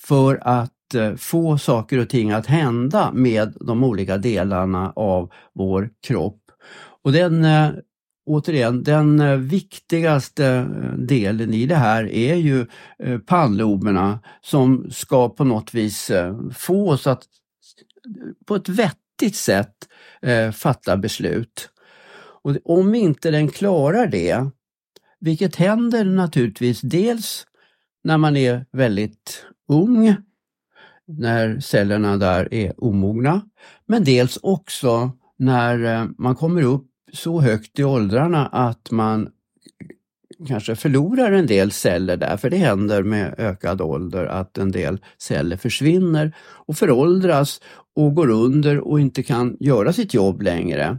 för 0.00 0.40
att 0.42 0.94
eh, 0.94 1.14
få 1.14 1.58
saker 1.58 1.98
och 1.98 2.08
ting 2.08 2.30
att 2.30 2.46
hända 2.46 3.12
med 3.12 3.56
de 3.60 3.84
olika 3.84 4.18
delarna 4.18 4.92
av 4.96 5.32
vår 5.54 5.90
kropp. 6.06 6.40
Och 7.02 7.12
den 7.12 7.44
eh, 7.44 7.70
Återigen, 8.26 8.82
den 8.82 9.20
eh, 9.20 9.36
viktigaste 9.36 10.46
eh, 10.46 10.98
delen 10.98 11.54
i 11.54 11.66
det 11.66 11.76
här 11.76 12.04
är 12.12 12.34
ju 12.34 12.66
eh, 12.98 13.18
pannloberna 13.18 14.20
som 14.40 14.90
ska 14.90 15.28
på 15.28 15.44
något 15.44 15.74
vis 15.74 16.10
få 16.54 16.90
oss 16.90 17.06
att 17.06 17.22
på 18.46 18.54
ett 18.54 18.68
vettigt 18.68 19.36
sätt 19.36 19.74
fatta 20.54 20.96
beslut. 20.96 21.71
Och 22.44 22.56
om 22.64 22.94
inte 22.94 23.30
den 23.30 23.48
klarar 23.48 24.06
det, 24.06 24.50
vilket 25.20 25.56
händer 25.56 26.04
naturligtvis 26.04 26.80
dels 26.80 27.46
när 28.04 28.18
man 28.18 28.36
är 28.36 28.66
väldigt 28.72 29.46
ung, 29.68 30.16
när 31.06 31.60
cellerna 31.60 32.16
där 32.16 32.54
är 32.54 32.84
omogna, 32.84 33.42
men 33.86 34.04
dels 34.04 34.38
också 34.42 35.10
när 35.38 35.84
eh, 35.84 36.06
man 36.18 36.34
kommer 36.34 36.62
upp 36.62 36.86
så 37.12 37.40
högt 37.40 37.78
i 37.78 37.84
åldrarna 37.84 38.46
att 38.46 38.90
man 38.90 39.28
kanske 40.48 40.76
förlorar 40.76 41.32
en 41.32 41.46
del 41.46 41.70
celler 41.70 42.16
där, 42.16 42.36
för 42.36 42.50
det 42.50 42.56
händer 42.56 43.02
med 43.02 43.34
ökad 43.38 43.80
ålder 43.80 44.26
att 44.26 44.58
en 44.58 44.72
del 44.72 45.00
celler 45.18 45.56
försvinner 45.56 46.36
och 46.38 46.76
föråldras 46.76 47.60
och 47.96 48.14
går 48.14 48.30
under 48.30 48.78
och 48.78 49.00
inte 49.00 49.22
kan 49.22 49.56
göra 49.60 49.92
sitt 49.92 50.14
jobb 50.14 50.42
längre. 50.42 50.98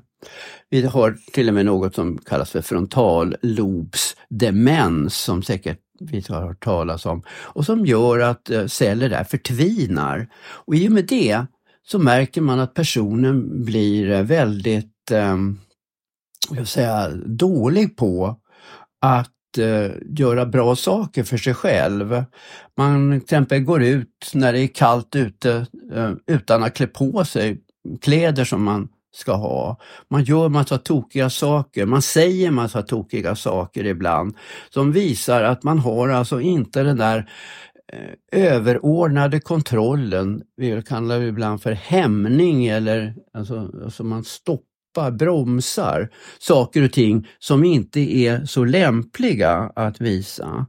Vi 0.70 0.86
har 0.86 1.18
till 1.34 1.48
och 1.48 1.54
med 1.54 1.66
något 1.66 1.96
som 1.96 2.18
kallas 2.18 2.52
för 2.52 2.62
frontallobsdemens 2.62 5.18
som 5.18 5.44
säkert 5.44 5.80
vi 6.00 6.24
har 6.30 6.42
hört 6.42 6.64
talas 6.64 7.06
om 7.06 7.24
och 7.30 7.66
som 7.66 7.86
gör 7.86 8.20
att 8.20 8.50
eh, 8.50 8.66
celler 8.66 9.10
där 9.10 9.24
förtvinar. 9.24 10.28
Och 10.44 10.76
i 10.76 10.88
och 10.88 10.92
med 10.92 11.06
det 11.06 11.46
så 11.88 12.00
märker 12.00 12.42
man 12.42 12.60
att 12.60 12.74
personen 12.74 13.66
blir 13.66 14.12
eh, 14.12 14.22
väldigt 14.22 15.12
eh, 15.12 15.38
jag 16.50 16.68
säga, 16.68 17.10
dålig 17.26 17.98
på 17.98 18.40
att 19.02 19.58
eh, 19.58 19.92
göra 20.06 20.46
bra 20.46 20.76
saker 20.76 21.24
för 21.24 21.38
sig 21.38 21.54
själv. 21.54 22.24
Man 22.78 23.12
till 23.12 23.24
exempel 23.24 23.60
går 23.60 23.84
ut 23.84 24.32
när 24.34 24.54
det 24.54 24.60
är 24.60 24.68
kallt 24.68 25.16
ute 25.16 25.66
eh, 25.94 26.12
utan 26.28 26.64
att 26.64 26.74
klä 26.74 26.88
på 26.88 27.26
sig 27.26 27.62
kläder 28.02 28.46
som 28.46 28.64
man 28.64 28.90
ska 29.14 29.34
ha. 29.34 29.78
Man 30.10 30.24
gör 30.24 30.50
massa 30.50 30.78
tokiga 30.78 31.30
saker, 31.30 31.86
man 31.86 32.02
säger 32.02 32.52
massa 32.52 32.82
tokiga 32.82 33.36
saker 33.36 33.86
ibland 33.86 34.36
som 34.70 34.92
visar 34.92 35.44
att 35.44 35.64
man 35.64 35.80
har 35.80 36.10
alltså 36.10 36.42
inte 36.42 36.84
den 36.84 36.98
där 36.98 37.30
eh, 37.94 38.54
överordnade 38.54 39.40
kontrollen, 39.40 40.42
vi 40.58 40.82
kallar 40.82 41.20
det 41.20 41.26
ibland 41.28 41.62
för 41.62 41.72
hämning 41.72 42.68
eller 42.68 43.16
alltså, 43.34 43.72
alltså 43.84 44.04
man 44.04 44.24
stoppar, 44.24 45.12
bromsar 45.12 46.10
saker 46.40 46.84
och 46.84 46.92
ting 46.92 47.28
som 47.40 47.64
inte 47.64 48.00
är 48.00 48.46
så 48.46 48.66
lämpliga 48.66 49.72
att 49.76 50.02
visa 50.02 50.66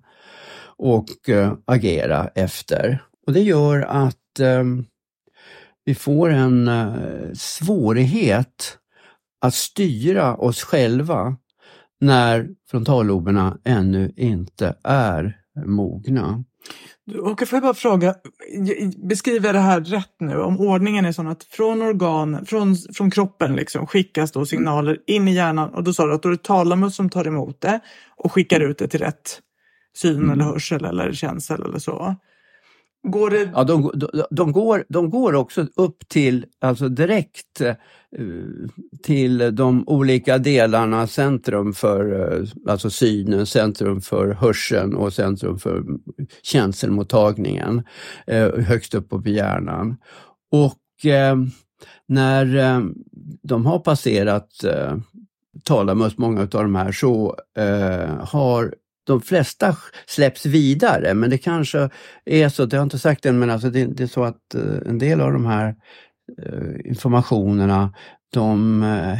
och 0.76 1.28
äh, 1.28 1.52
agera 1.64 2.28
efter. 2.34 3.02
Och 3.26 3.32
det 3.32 3.42
gör 3.42 3.80
att 3.80 4.40
äh, 4.40 4.64
vi 5.84 5.94
får 5.94 6.30
en 6.30 6.68
uh, 6.68 7.32
svårighet 7.34 8.78
att 9.40 9.54
styra 9.54 10.36
oss 10.36 10.62
själva 10.62 11.36
när 12.00 12.48
frontalloberna 12.70 13.58
ännu 13.64 14.12
inte 14.16 14.76
är 14.84 15.36
mogna. 15.66 16.44
Och 17.22 17.48
får 17.48 17.56
jag 17.56 17.62
bara 17.62 17.74
fråga, 17.74 18.14
beskriver 19.08 19.48
jag 19.48 19.54
det 19.54 19.60
här 19.60 19.80
rätt 19.80 20.14
nu? 20.20 20.36
Om 20.36 20.60
ordningen 20.60 21.04
är 21.04 21.12
sån 21.12 21.26
att 21.26 21.44
från 21.44 21.82
organ, 21.82 22.46
från, 22.46 22.76
från 22.94 23.10
kroppen 23.10 23.56
liksom, 23.56 23.86
skickas 23.86 24.32
då 24.32 24.46
signaler 24.46 24.98
in 25.06 25.28
i 25.28 25.34
hjärnan 25.34 25.74
och 25.74 25.84
då 25.84 25.92
sa 25.92 26.06
du 26.06 26.14
att 26.14 26.22
då 26.22 26.28
är 26.28 26.32
det 26.32 26.42
talamus 26.42 26.96
som 26.96 27.10
tar 27.10 27.26
emot 27.26 27.60
det 27.60 27.80
och 28.16 28.32
skickar 28.32 28.60
ut 28.60 28.78
det 28.78 28.88
till 28.88 29.00
rätt 29.00 29.40
syn 29.96 30.16
mm. 30.16 30.30
eller 30.30 30.44
hörsel 30.44 30.84
eller 30.84 31.12
känsel 31.12 31.62
eller 31.62 31.78
så. 31.78 32.16
Går 33.06 33.30
det... 33.30 33.50
Ja, 33.54 33.64
de, 33.64 33.90
de, 33.94 34.24
de, 34.30 34.52
går, 34.52 34.84
de 34.88 35.10
går 35.10 35.34
också 35.34 35.66
upp 35.76 36.08
till, 36.08 36.46
alltså 36.60 36.88
direkt 36.88 37.60
eh, 37.60 37.74
till 39.02 39.56
de 39.56 39.88
olika 39.88 40.38
delarna, 40.38 41.06
centrum 41.06 41.72
för 41.72 42.32
eh, 42.32 42.48
alltså 42.68 42.90
synen, 42.90 43.46
centrum 43.46 44.00
för 44.00 44.32
hörseln 44.32 44.94
och 44.94 45.12
centrum 45.12 45.58
för 45.58 45.84
känselmottagningen, 46.42 47.82
eh, 48.26 48.58
högst 48.58 48.94
upp 48.94 49.08
på 49.08 49.22
hjärnan. 49.26 49.96
Och 50.50 50.78
när 52.06 52.82
de 53.42 53.66
har 53.66 53.78
passerat 53.78 54.50
talamus, 55.64 56.18
många 56.18 56.40
av 56.40 56.48
de 56.48 56.74
här, 56.74 56.92
så 56.92 57.36
har 58.20 58.74
de 59.04 59.20
flesta 59.20 59.76
släpps 60.06 60.46
vidare, 60.46 61.14
men 61.14 61.30
det 61.30 61.38
kanske 61.38 61.88
är 62.24 62.48
så, 62.48 62.66
det 62.66 62.76
har 62.76 62.80
jag 62.80 62.86
inte 62.86 62.98
sagt 62.98 63.26
än, 63.26 63.38
men 63.38 63.50
alltså 63.50 63.70
det, 63.70 63.84
det 63.84 64.02
är 64.02 64.06
så 64.06 64.24
att 64.24 64.54
eh, 64.54 64.78
en 64.86 64.98
del 64.98 65.20
av 65.20 65.32
de 65.32 65.46
här 65.46 65.74
eh, 66.42 66.86
informationerna, 66.90 67.94
de 68.32 68.82
eh, 68.82 69.18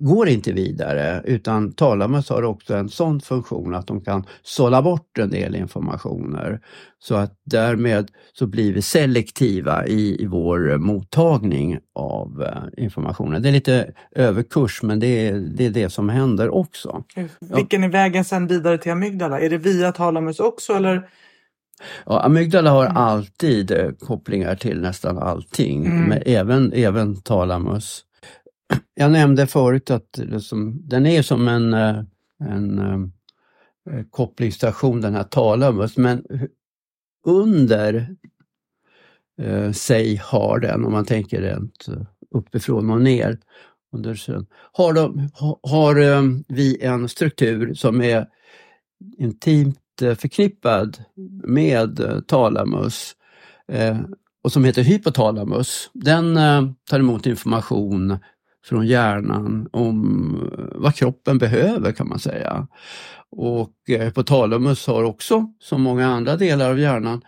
går 0.00 0.28
inte 0.28 0.52
vidare 0.52 1.22
utan 1.24 1.72
talamus 1.72 2.28
har 2.28 2.42
också 2.42 2.74
en 2.74 2.88
sån 2.88 3.20
funktion 3.20 3.74
att 3.74 3.86
de 3.86 4.00
kan 4.00 4.24
sålla 4.42 4.82
bort 4.82 5.18
en 5.18 5.30
del 5.30 5.56
informationer. 5.56 6.60
Så 6.98 7.14
att 7.14 7.34
därmed 7.44 8.10
så 8.32 8.46
blir 8.46 8.72
vi 8.72 8.82
selektiva 8.82 9.86
i, 9.86 10.22
i 10.22 10.26
vår 10.26 10.78
mottagning 10.78 11.78
av 11.94 12.40
uh, 12.40 12.84
informationen. 12.84 13.42
Det 13.42 13.48
är 13.48 13.52
lite 13.52 13.92
överkurs 14.14 14.82
men 14.82 15.00
det 15.00 15.28
är, 15.28 15.34
det 15.34 15.66
är 15.66 15.70
det 15.70 15.90
som 15.90 16.08
händer 16.08 16.54
också. 16.54 17.04
Vilken 17.40 17.84
är 17.84 17.88
vägen 17.88 18.24
sen 18.24 18.46
vidare 18.46 18.78
till 18.78 18.92
amygdala? 18.92 19.40
Är 19.40 19.50
det 19.50 19.58
via 19.58 19.92
talamus 19.92 20.40
också 20.40 20.72
eller? 20.72 21.08
Ja, 22.06 22.22
amygdala 22.22 22.70
har 22.70 22.86
alltid 22.86 23.70
eh, 23.70 23.90
kopplingar 23.90 24.54
till 24.54 24.80
nästan 24.80 25.18
allting, 25.18 25.86
mm. 25.86 26.08
men 26.08 26.22
även, 26.26 26.72
även 26.72 27.22
talamus. 27.22 28.04
Jag 28.94 29.12
nämnde 29.12 29.46
förut 29.46 29.90
att 29.90 30.18
liksom, 30.18 30.88
den 30.88 31.06
är 31.06 31.22
som 31.22 31.48
en, 31.48 31.74
eh, 31.74 32.02
en, 32.40 32.78
eh, 32.78 33.00
eh, 33.94 34.04
kopplingsstation, 34.10 35.00
den 35.00 35.14
här 35.14 35.24
talamus, 35.24 35.82
alltså, 35.82 36.00
men 36.00 36.24
under 37.26 38.16
eh, 39.42 39.72
sig 39.72 40.16
har 40.16 40.58
den, 40.58 40.84
om 40.84 40.92
man 40.92 41.04
tänker 41.04 41.42
rent 41.42 41.86
uppifrån 42.30 42.90
och 42.90 43.00
ner, 43.00 43.38
under 43.92 44.20
har, 44.72 44.92
de, 44.92 45.28
har 45.62 46.44
vi 46.54 46.82
en 46.82 47.08
struktur 47.08 47.74
som 47.74 48.02
är 48.02 48.26
intimt 49.18 49.78
förknippad 49.98 51.04
med 51.44 52.00
talamus 52.26 53.16
och 54.42 54.52
som 54.52 54.64
heter 54.64 54.82
hypotalamus. 54.82 55.90
Den 55.92 56.34
tar 56.90 56.98
emot 56.98 57.26
information 57.26 58.18
från 58.64 58.86
hjärnan 58.86 59.68
om 59.72 60.34
eh, 60.58 60.64
vad 60.74 60.94
kroppen 60.94 61.38
behöver 61.38 61.92
kan 61.92 62.08
man 62.08 62.18
säga. 62.18 62.66
Och 63.30 63.74
eh, 63.88 64.00
hypotalamus 64.00 64.86
har 64.86 65.02
också, 65.04 65.46
som 65.58 65.82
många 65.82 66.06
andra 66.06 66.36
delar 66.36 66.70
av 66.70 66.78
hjärnan, 66.78 67.22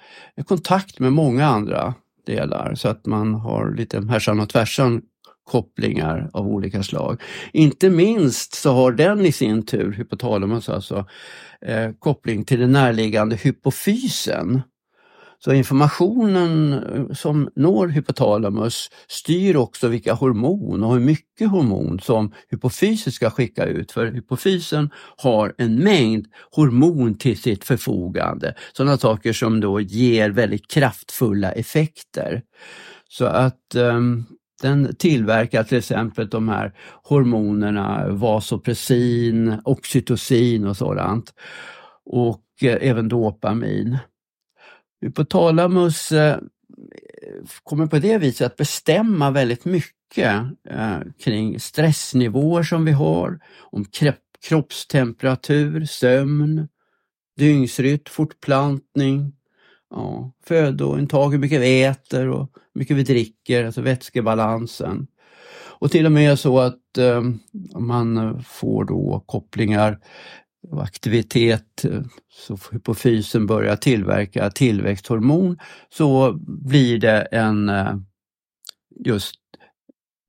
kontakt 0.46 0.98
med 0.98 1.12
många 1.12 1.46
andra 1.46 1.94
delar 2.26 2.74
så 2.74 2.88
att 2.88 3.06
man 3.06 3.34
har 3.34 3.74
lite 3.74 4.06
härsan 4.06 4.40
och 4.40 4.48
tvärsan 4.48 5.02
kopplingar 5.44 6.30
av 6.32 6.46
olika 6.46 6.82
slag. 6.82 7.22
Inte 7.52 7.90
minst 7.90 8.54
så 8.54 8.72
har 8.72 8.92
den 8.92 9.26
i 9.26 9.32
sin 9.32 9.66
tur, 9.66 9.92
hypotalamus 9.92 10.68
alltså, 10.68 11.06
eh, 11.66 11.90
koppling 11.98 12.44
till 12.44 12.60
den 12.60 12.72
närliggande 12.72 13.36
hypofysen 13.36 14.62
så 15.44 15.52
informationen 15.52 16.72
eh, 16.72 17.14
som 17.14 17.48
når 17.56 17.88
hypotalamus 17.88 18.90
styr 19.08 19.56
också 19.56 19.88
vilka 19.88 20.14
hormon 20.14 20.84
och 20.84 20.92
hur 20.94 21.00
mycket 21.00 21.50
hormon 21.50 22.00
som 22.00 22.32
hypofysen 22.50 23.12
ska 23.12 23.30
skicka 23.30 23.64
ut. 23.64 23.92
För 23.92 24.06
hypofysen 24.06 24.90
har 25.16 25.54
en 25.58 25.76
mängd 25.76 26.26
hormon 26.50 27.14
till 27.14 27.42
sitt 27.42 27.64
förfogande. 27.64 28.54
Sådana 28.72 28.98
saker 28.98 29.32
som 29.32 29.60
då 29.60 29.80
ger 29.80 30.30
väldigt 30.30 30.70
kraftfulla 30.70 31.52
effekter. 31.52 32.42
Så 33.08 33.24
att 33.24 33.74
um, 33.74 34.26
den 34.62 34.96
tillverkar 34.96 35.64
till 35.64 35.78
exempel 35.78 36.28
de 36.28 36.48
här 36.48 36.72
hormonerna 37.02 38.08
vasopressin, 38.08 39.60
oxytocin 39.64 40.66
och 40.66 40.76
sådant. 40.76 41.34
Och 42.04 42.44
eh, 42.62 42.78
även 42.80 43.08
dopamin. 43.08 43.98
Hypotalamus 45.02 46.12
eh, 46.12 46.38
kommer 47.62 47.86
på 47.86 47.98
det 47.98 48.18
viset 48.18 48.46
att 48.46 48.56
bestämma 48.56 49.30
väldigt 49.30 49.64
mycket 49.64 50.34
eh, 50.68 50.98
kring 51.24 51.60
stressnivåer 51.60 52.62
som 52.62 52.84
vi 52.84 52.92
har, 52.92 53.40
om 53.58 53.84
kroppstemperatur, 54.48 55.84
sömn, 55.84 56.68
dygnsrytm, 57.36 58.10
fortplantning, 58.10 59.32
ja, 59.90 60.32
födointag, 60.44 61.30
hur 61.30 61.38
mycket 61.38 61.60
vi 61.60 61.82
äter 61.84 62.28
och 62.28 62.50
hur 62.74 62.78
mycket 62.78 62.96
vi 62.96 63.02
dricker, 63.02 63.64
alltså 63.64 63.80
vätskebalansen. 63.80 65.06
Och 65.82 65.90
till 65.90 66.06
och 66.06 66.12
med 66.12 66.38
så 66.38 66.60
att 66.60 66.98
eh, 66.98 67.22
man 67.78 68.16
eh, 68.16 68.40
får 68.40 68.84
då 68.84 69.24
kopplingar 69.26 69.98
aktivitet, 70.70 71.84
så 72.32 72.58
hypofysen 72.72 73.46
börjar 73.46 73.76
tillverka 73.76 74.50
tillväxthormon, 74.50 75.58
så 75.88 76.32
blir 76.46 76.98
det 76.98 77.20
en 77.20 77.68
eh, 77.68 77.94
just 79.04 79.34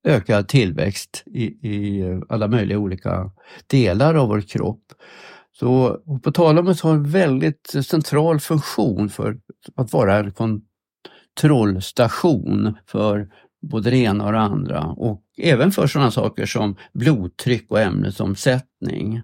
ökad 0.03 0.47
tillväxt 0.47 1.23
i, 1.25 1.43
i 1.43 2.03
alla 2.29 2.47
möjliga 2.47 2.77
olika 2.77 3.31
delar 3.67 4.15
av 4.15 4.27
vår 4.27 4.41
kropp. 4.41 4.93
Så 5.51 5.99
hypotalamus 6.05 6.81
har 6.81 6.93
en 6.93 7.09
väldigt 7.09 7.75
central 7.85 8.39
funktion 8.39 9.09
för 9.09 9.37
att 9.75 9.93
vara 9.93 10.17
en 10.17 10.31
kontrollstation 11.35 12.77
för 12.87 13.29
både 13.61 13.89
det 13.89 13.97
ena 13.97 14.25
och 14.25 14.31
det 14.31 14.39
andra 14.39 14.85
och 14.85 15.23
även 15.37 15.71
för 15.71 15.87
sådana 15.87 16.11
saker 16.11 16.45
som 16.45 16.75
blodtryck 16.93 17.71
och 17.71 17.79
ämnesomsättning. 17.79 19.21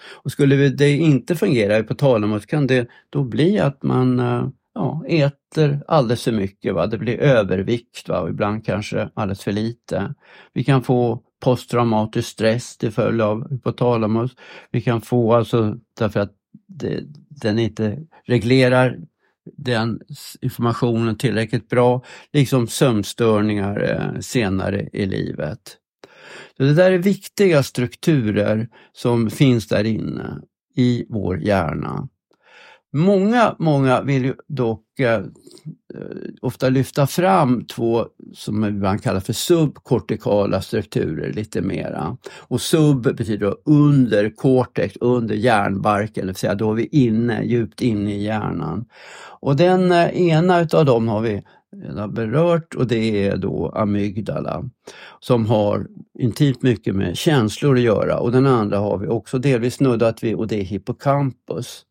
Och 0.00 0.32
skulle 0.32 0.68
det 0.68 0.90
inte 0.90 1.36
fungera 1.36 1.82
på 1.82 1.94
talamus 1.94 2.46
kan 2.46 2.66
det 2.66 2.88
då 3.10 3.24
bli 3.24 3.58
att 3.58 3.82
man 3.82 4.20
eh, 4.20 4.48
ja, 4.74 5.04
äter 5.08 5.80
alldeles 5.88 6.24
för 6.24 6.32
mycket. 6.32 6.74
Va? 6.74 6.86
Det 6.86 6.98
blir 6.98 7.18
övervikt 7.18 8.08
va? 8.08 8.20
och 8.20 8.28
ibland 8.28 8.66
kanske 8.66 9.08
alldeles 9.14 9.42
för 9.42 9.52
lite. 9.52 10.14
Vi 10.52 10.64
kan 10.64 10.82
få 10.82 11.22
posttraumatisk 11.44 12.28
stress 12.28 12.76
till 12.76 12.90
följd 12.90 13.20
av 13.20 13.50
hypotalamus. 13.50 14.30
Vi 14.70 14.80
kan 14.80 15.00
få 15.00 15.34
alltså 15.34 15.76
därför 15.98 16.20
att 16.20 16.32
det, 16.66 17.00
den 17.28 17.58
inte 17.58 17.98
reglerar 18.24 18.98
den 19.56 20.00
informationen 20.40 21.18
tillräckligt 21.18 21.68
bra, 21.68 22.04
liksom 22.32 22.66
sömnstörningar 22.66 23.90
eh, 23.90 24.20
senare 24.20 24.88
i 24.92 25.06
livet. 25.06 25.78
Så 26.56 26.62
det 26.62 26.74
där 26.74 26.92
är 26.92 26.98
viktiga 26.98 27.62
strukturer 27.62 28.68
som 28.92 29.30
finns 29.30 29.68
där 29.68 29.84
inne 29.84 30.40
i 30.76 31.06
vår 31.08 31.40
hjärna. 31.40 32.08
Många, 32.96 33.56
många 33.58 34.02
vill 34.02 34.34
dock 34.48 35.00
eh, 35.00 35.14
eh, 35.14 35.22
ofta 36.42 36.68
lyfta 36.68 37.06
fram 37.06 37.64
två 37.64 38.06
som 38.34 38.60
man 38.60 38.68
ibland 38.68 39.02
kallar 39.02 39.20
för 39.20 39.32
subkortikala 39.32 40.62
strukturer 40.62 41.32
lite 41.32 41.60
mera. 41.60 42.16
Och 42.38 42.60
sub 42.60 43.02
betyder 43.02 43.54
under 43.64 44.30
cortex, 44.30 44.96
under 45.00 45.34
hjärnbarken, 45.34 46.26
det 46.26 46.32
vill 46.32 46.34
säga 46.34 46.54
då 46.54 46.70
är 46.70 46.74
vi 46.74 46.86
inne, 46.86 47.44
djupt 47.44 47.80
inne 47.80 48.14
i 48.14 48.24
hjärnan. 48.24 48.84
Och 49.40 49.56
den 49.56 49.92
eh, 49.92 50.28
ena 50.28 50.60
utav 50.60 50.84
dem 50.84 51.08
har 51.08 51.20
vi 51.20 51.42
har 51.96 52.08
berört 52.08 52.74
och 52.74 52.86
det 52.86 53.28
är 53.28 53.36
då 53.36 53.68
amygdala 53.68 54.64
som 55.20 55.46
har 55.46 55.86
intimt 56.18 56.62
mycket 56.62 56.94
med 56.94 57.16
känslor 57.16 57.74
att 57.74 57.82
göra 57.82 58.18
och 58.18 58.32
den 58.32 58.46
andra 58.46 58.78
har 58.78 58.98
vi 58.98 59.08
också 59.08 59.38
delvis 59.38 59.74
snuddat 59.74 60.22
vid 60.22 60.34
och 60.34 60.48
det 60.48 60.60
är 60.60 60.64
hippocampus. 60.64 61.82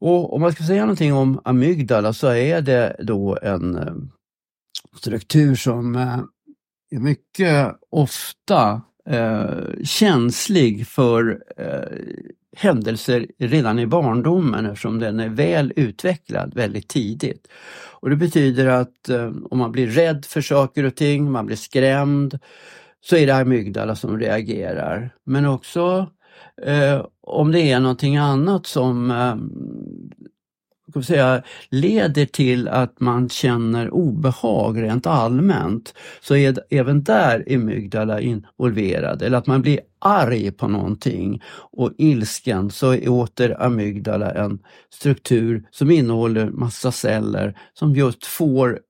Och 0.00 0.34
om 0.34 0.40
man 0.40 0.52
ska 0.52 0.64
säga 0.64 0.82
någonting 0.82 1.14
om 1.14 1.40
amygdala 1.44 2.12
så 2.12 2.28
är 2.28 2.60
det 2.60 2.96
då 2.98 3.38
en 3.42 3.76
eh, 3.76 3.94
struktur 4.96 5.54
som 5.54 5.96
eh, 5.96 6.18
är 6.90 6.98
mycket 6.98 7.76
ofta 7.90 8.82
eh, 9.08 9.84
känslig 9.84 10.86
för 10.86 11.42
eh, 11.56 11.98
händelser 12.56 13.26
redan 13.38 13.78
i 13.78 13.86
barndomen 13.86 14.66
eftersom 14.66 14.98
den 14.98 15.20
är 15.20 15.28
väl 15.28 15.72
utvecklad 15.76 16.54
väldigt 16.54 16.88
tidigt. 16.88 17.48
Och 18.06 18.10
Det 18.10 18.16
betyder 18.16 18.66
att 18.66 19.08
eh, 19.08 19.32
om 19.50 19.58
man 19.58 19.72
blir 19.72 19.86
rädd 19.86 20.24
för 20.24 20.40
saker 20.40 20.84
och 20.84 20.94
ting, 20.94 21.30
man 21.30 21.46
blir 21.46 21.56
skrämd, 21.56 22.38
så 23.00 23.16
är 23.16 23.26
det 23.26 23.36
amygdala 23.36 23.94
som 23.94 24.18
reagerar. 24.18 25.14
Men 25.24 25.46
också 25.46 26.10
eh, 26.62 27.06
om 27.22 27.52
det 27.52 27.60
är 27.60 27.80
någonting 27.80 28.16
annat 28.16 28.66
som 28.66 29.10
eh, 29.10 29.36
ska 30.90 31.02
säga, 31.02 31.42
leder 31.70 32.26
till 32.26 32.68
att 32.68 33.00
man 33.00 33.28
känner 33.28 33.90
obehag 33.90 34.82
rent 34.82 35.06
allmänt, 35.06 35.94
så 36.20 36.36
är 36.36 36.58
även 36.70 37.04
där 37.04 37.44
amygdala 37.54 38.20
involverad. 38.20 39.22
Eller 39.22 39.38
att 39.38 39.46
man 39.46 39.62
blir 39.62 39.80
arg 39.98 40.50
på 40.50 40.68
någonting 40.68 41.42
och 41.72 41.92
ilsken, 41.98 42.70
så 42.70 42.94
är 42.94 43.08
åter 43.08 43.62
amygdala 43.62 44.30
en 44.30 44.58
struktur 44.90 45.68
som 45.70 45.90
innehåller 45.90 46.50
massa 46.50 46.92
celler 46.92 47.58
som 47.72 47.94
just 47.94 48.26
får 48.26 48.80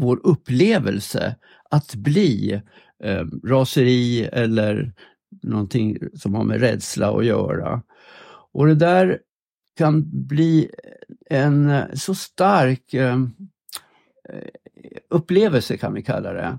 vår 0.00 0.20
upplevelse 0.24 1.36
att 1.70 1.94
bli 1.94 2.60
eh, 3.04 3.24
raseri 3.44 4.24
eller 4.32 4.92
någonting 5.42 5.98
som 6.14 6.34
har 6.34 6.44
med 6.44 6.60
rädsla 6.60 7.10
att 7.10 7.24
göra. 7.24 7.82
Och 8.52 8.66
det 8.66 8.74
där 8.74 9.18
kan 9.76 10.26
bli 10.26 10.70
en 11.30 11.70
eh, 11.70 11.84
så 11.94 12.14
stark 12.14 12.94
eh, 12.94 13.18
eh, 14.28 14.48
upplevelse 15.10 15.76
kan 15.76 15.94
vi 15.94 16.02
kalla 16.02 16.32
det. 16.32 16.58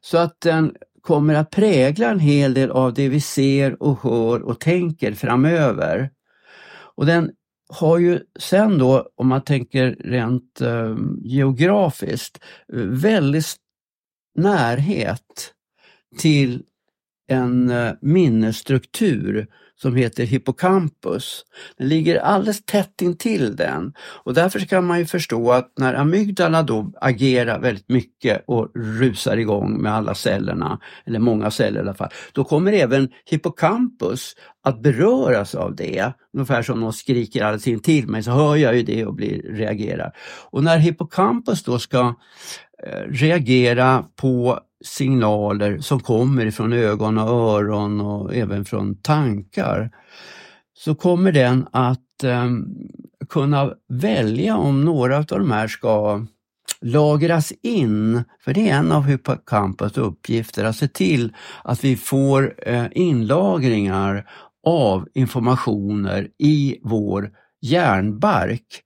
Så 0.00 0.18
att 0.18 0.40
den 0.40 0.76
kommer 1.02 1.34
att 1.34 1.50
prägla 1.50 2.10
en 2.10 2.20
hel 2.20 2.54
del 2.54 2.70
av 2.70 2.94
det 2.94 3.08
vi 3.08 3.20
ser 3.20 3.82
och 3.82 4.02
hör 4.02 4.42
och 4.42 4.60
tänker 4.60 5.12
framöver. 5.12 6.10
Och 6.94 7.06
den 7.06 7.30
har 7.68 7.98
ju 7.98 8.20
sen 8.38 8.78
då, 8.78 9.08
om 9.14 9.28
man 9.28 9.42
tänker 9.42 9.96
rent 10.00 10.60
eh, 10.60 10.96
geografiskt, 11.22 12.44
väldigt 12.88 13.56
närhet 14.34 15.54
till 16.18 16.62
en 17.28 17.70
eh, 17.70 17.92
minnesstruktur 18.00 19.46
som 19.82 19.96
heter 19.96 20.24
hippocampus. 20.24 21.44
Den 21.78 21.88
ligger 21.88 22.20
alldeles 22.20 22.64
tätt 22.64 23.02
intill 23.02 23.56
den 23.56 23.92
och 24.00 24.34
därför 24.34 24.60
kan 24.60 24.84
man 24.84 24.98
ju 24.98 25.06
förstå 25.06 25.52
att 25.52 25.72
när 25.78 25.94
amygdala 25.94 26.62
då 26.62 26.92
agerar 27.00 27.60
väldigt 27.60 27.88
mycket 27.88 28.44
och 28.46 28.70
rusar 28.74 29.36
igång 29.36 29.82
med 29.82 29.92
alla 29.92 30.14
cellerna, 30.14 30.80
eller 31.06 31.18
många 31.18 31.50
celler 31.50 31.80
i 31.80 31.82
alla 31.82 31.94
fall, 31.94 32.10
då 32.32 32.44
kommer 32.44 32.72
även 32.72 33.08
hippocampus 33.24 34.34
att 34.64 34.82
beröras 34.82 35.54
av 35.54 35.76
det. 35.76 36.12
Ungefär 36.34 36.62
som 36.62 36.80
någon 36.80 36.92
skriker 36.92 37.44
alldeles 37.44 37.68
intill 37.68 38.08
mig 38.08 38.22
så 38.22 38.30
hör 38.30 38.56
jag 38.56 38.76
ju 38.76 38.82
det 38.82 39.06
och 39.06 39.14
blir, 39.14 39.42
reagerar. 39.42 40.12
Och 40.50 40.64
när 40.64 40.78
hippocampus 40.78 41.62
då 41.62 41.78
ska 41.78 42.14
Eh, 42.86 43.00
reagera 43.08 44.04
på 44.16 44.60
signaler 44.84 45.78
som 45.78 46.00
kommer 46.00 46.46
ifrån 46.46 46.72
ögon 46.72 47.18
och 47.18 47.28
öron 47.28 48.00
och 48.00 48.34
även 48.34 48.64
från 48.64 48.94
tankar 48.94 49.90
så 50.74 50.94
kommer 50.94 51.32
den 51.32 51.66
att 51.72 52.24
eh, 52.24 52.50
kunna 53.28 53.72
välja 53.88 54.56
om 54.56 54.84
några 54.84 55.16
av 55.16 55.24
de 55.24 55.50
här 55.50 55.68
ska 55.68 56.26
lagras 56.80 57.52
in, 57.62 58.24
för 58.40 58.54
det 58.54 58.68
är 58.68 58.78
en 58.78 58.92
av 58.92 59.04
hippocampus 59.04 59.96
uppgifter, 59.96 60.64
att 60.64 60.76
se 60.76 60.88
till 60.88 61.32
att 61.64 61.84
vi 61.84 61.96
får 61.96 62.54
eh, 62.66 62.86
inlagringar 62.92 64.30
av 64.66 65.08
informationer 65.14 66.28
i 66.38 66.78
vår 66.82 67.30
hjärnbark 67.60 68.82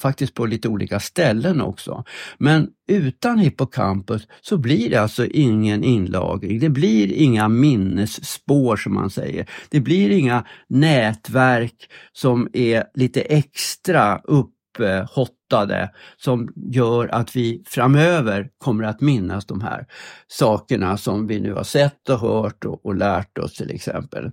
faktiskt 0.00 0.34
på 0.34 0.46
lite 0.46 0.68
olika 0.68 1.00
ställen 1.00 1.60
också. 1.60 2.04
Men 2.38 2.68
utan 2.88 3.38
hippocampus 3.38 4.28
så 4.40 4.58
blir 4.58 4.90
det 4.90 4.96
alltså 4.96 5.26
ingen 5.26 5.84
inlagring. 5.84 6.58
Det 6.58 6.68
blir 6.68 7.12
inga 7.12 7.48
minnesspår 7.48 8.76
som 8.76 8.94
man 8.94 9.10
säger. 9.10 9.46
Det 9.70 9.80
blir 9.80 10.10
inga 10.10 10.44
nätverk 10.68 11.90
som 12.12 12.48
är 12.52 12.84
lite 12.94 13.20
extra 13.20 14.20
upphottade 14.24 15.90
som 16.16 16.48
gör 16.56 17.08
att 17.08 17.36
vi 17.36 17.62
framöver 17.66 18.48
kommer 18.58 18.84
att 18.84 19.00
minnas 19.00 19.46
de 19.46 19.60
här 19.60 19.86
sakerna 20.26 20.96
som 20.96 21.26
vi 21.26 21.40
nu 21.40 21.52
har 21.52 21.64
sett 21.64 22.08
och 22.08 22.18
hört 22.18 22.64
och, 22.64 22.86
och 22.86 22.94
lärt 22.94 23.38
oss 23.38 23.54
till 23.54 23.70
exempel. 23.70 24.30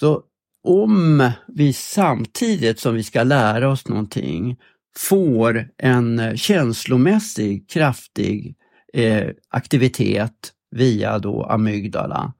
Så 0.00 0.22
om 0.62 1.30
vi 1.46 1.72
samtidigt 1.72 2.80
som 2.80 2.94
vi 2.94 3.02
ska 3.02 3.22
lära 3.22 3.68
oss 3.68 3.88
någonting 3.88 4.56
får 4.96 5.68
en 5.78 6.36
känslomässig 6.36 7.70
kraftig 7.70 8.56
eh, 8.92 9.28
aktivitet 9.50 10.52
via 10.70 11.18
då 11.18 11.44
amygdala, 11.44 12.32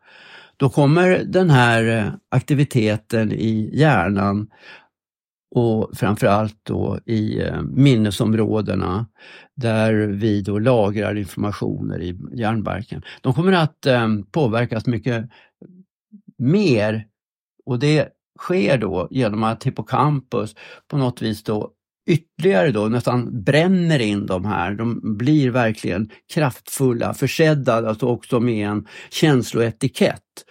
då 0.56 0.70
kommer 0.70 1.24
den 1.24 1.50
här 1.50 2.12
aktiviteten 2.30 3.32
i 3.32 3.70
hjärnan 3.72 4.50
och 5.54 5.90
framförallt 5.94 6.56
då 6.62 6.98
i 7.06 7.40
eh, 7.40 7.62
minnesområdena 7.62 9.06
där 9.54 9.94
vi 9.94 10.42
då 10.42 10.58
lagrar 10.58 11.14
informationer 11.14 12.02
i 12.02 12.18
hjärnbarken. 12.32 13.02
De 13.20 13.34
kommer 13.34 13.52
att 13.52 13.86
eh, 13.86 14.08
påverkas 14.32 14.86
mycket 14.86 15.30
mer 16.38 17.06
och 17.66 17.78
det 17.78 18.08
sker 18.38 18.78
då 18.78 19.08
genom 19.10 19.42
att 19.42 19.64
hippocampus 19.64 20.54
på 20.88 20.96
något 20.96 21.22
vis 21.22 21.42
då 21.42 21.70
ytterligare 22.06 22.70
då 22.70 22.88
nästan 22.88 23.42
bränner 23.42 23.98
in 23.98 24.26
de 24.26 24.44
här. 24.44 24.74
De 24.74 25.16
blir 25.16 25.50
verkligen 25.50 26.10
kraftfulla, 26.34 27.14
försedda 27.14 27.88
alltså 27.88 28.06
också 28.06 28.40
med 28.40 28.68
en 28.68 28.86
känsloetikett. 29.10 30.44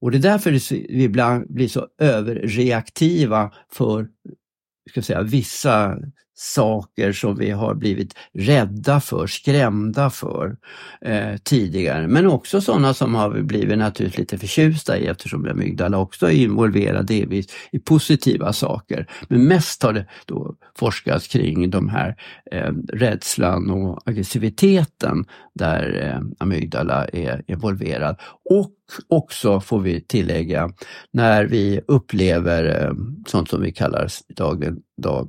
Och 0.00 0.10
det 0.10 0.18
är 0.18 0.22
därför 0.22 0.50
vi 0.50 1.04
ibland 1.04 1.54
blir 1.54 1.68
så 1.68 1.86
överreaktiva 1.98 3.52
för 3.72 4.08
ska 4.90 5.02
säga, 5.02 5.22
vissa 5.22 5.98
saker 6.40 7.12
som 7.12 7.36
vi 7.36 7.50
har 7.50 7.74
blivit 7.74 8.14
rädda 8.34 9.00
för, 9.00 9.26
skrämda 9.26 10.10
för 10.10 10.56
eh, 11.00 11.36
tidigare. 11.36 12.08
Men 12.08 12.26
också 12.26 12.60
sådana 12.60 12.94
som 12.94 13.14
har 13.14 13.42
blivit 13.42 13.78
naturligtvis 13.78 14.18
lite 14.18 14.38
förtjusta 14.38 14.98
i 14.98 15.06
eftersom 15.06 15.48
amygdala 15.48 15.98
också 15.98 16.26
är 16.26 16.30
involverad 16.30 17.06
delvis 17.06 17.46
i 17.72 17.78
positiva 17.78 18.52
saker. 18.52 19.06
Men 19.28 19.44
mest 19.44 19.82
har 19.82 19.92
det 19.92 20.06
då 20.26 20.54
forskats 20.78 21.28
kring 21.28 21.70
de 21.70 21.88
här 21.88 22.16
eh, 22.52 22.72
rädslan 22.92 23.70
och 23.70 24.08
aggressiviteten 24.08 25.24
där 25.54 26.02
eh, 26.06 26.20
amygdala 26.38 27.04
är 27.04 27.42
involverad. 27.46 28.16
Och 28.50 28.72
också, 29.08 29.60
får 29.60 29.80
vi 29.80 30.00
tillägga, 30.00 30.70
när 31.12 31.44
vi 31.44 31.80
upplever 31.86 32.84
eh, 32.84 32.92
sånt 33.26 33.48
som 33.48 33.60
vi 33.60 33.72
kallar 33.72 34.08
dag, 34.36 34.76
dag 35.02 35.28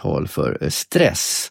tal 0.00 0.28
för 0.28 0.58
eh, 0.60 0.68
stress. 0.68 1.48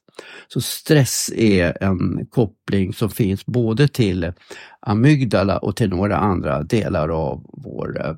Så 0.48 0.62
stress 0.62 1.30
är 1.36 1.84
en 1.84 2.26
koppling 2.26 2.94
som 2.94 3.10
finns 3.10 3.46
både 3.46 3.88
till 3.88 4.34
amygdala 4.80 5.58
och 5.58 5.76
till 5.76 5.90
några 5.90 6.18
andra 6.18 6.64
delar 6.64 7.10
av 7.10 7.46
vår 7.54 8.06
eh, 8.06 8.16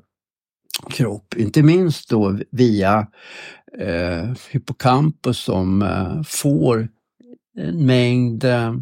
kropp. 0.90 1.34
Inte 1.36 1.62
minst 1.62 2.08
då 2.08 2.38
via 2.50 3.06
eh, 3.78 4.32
hippocampus 4.50 5.38
som 5.38 5.82
eh, 5.82 6.22
får 6.22 6.88
en 7.58 7.86
mängd 7.86 8.44
eh, 8.44 8.74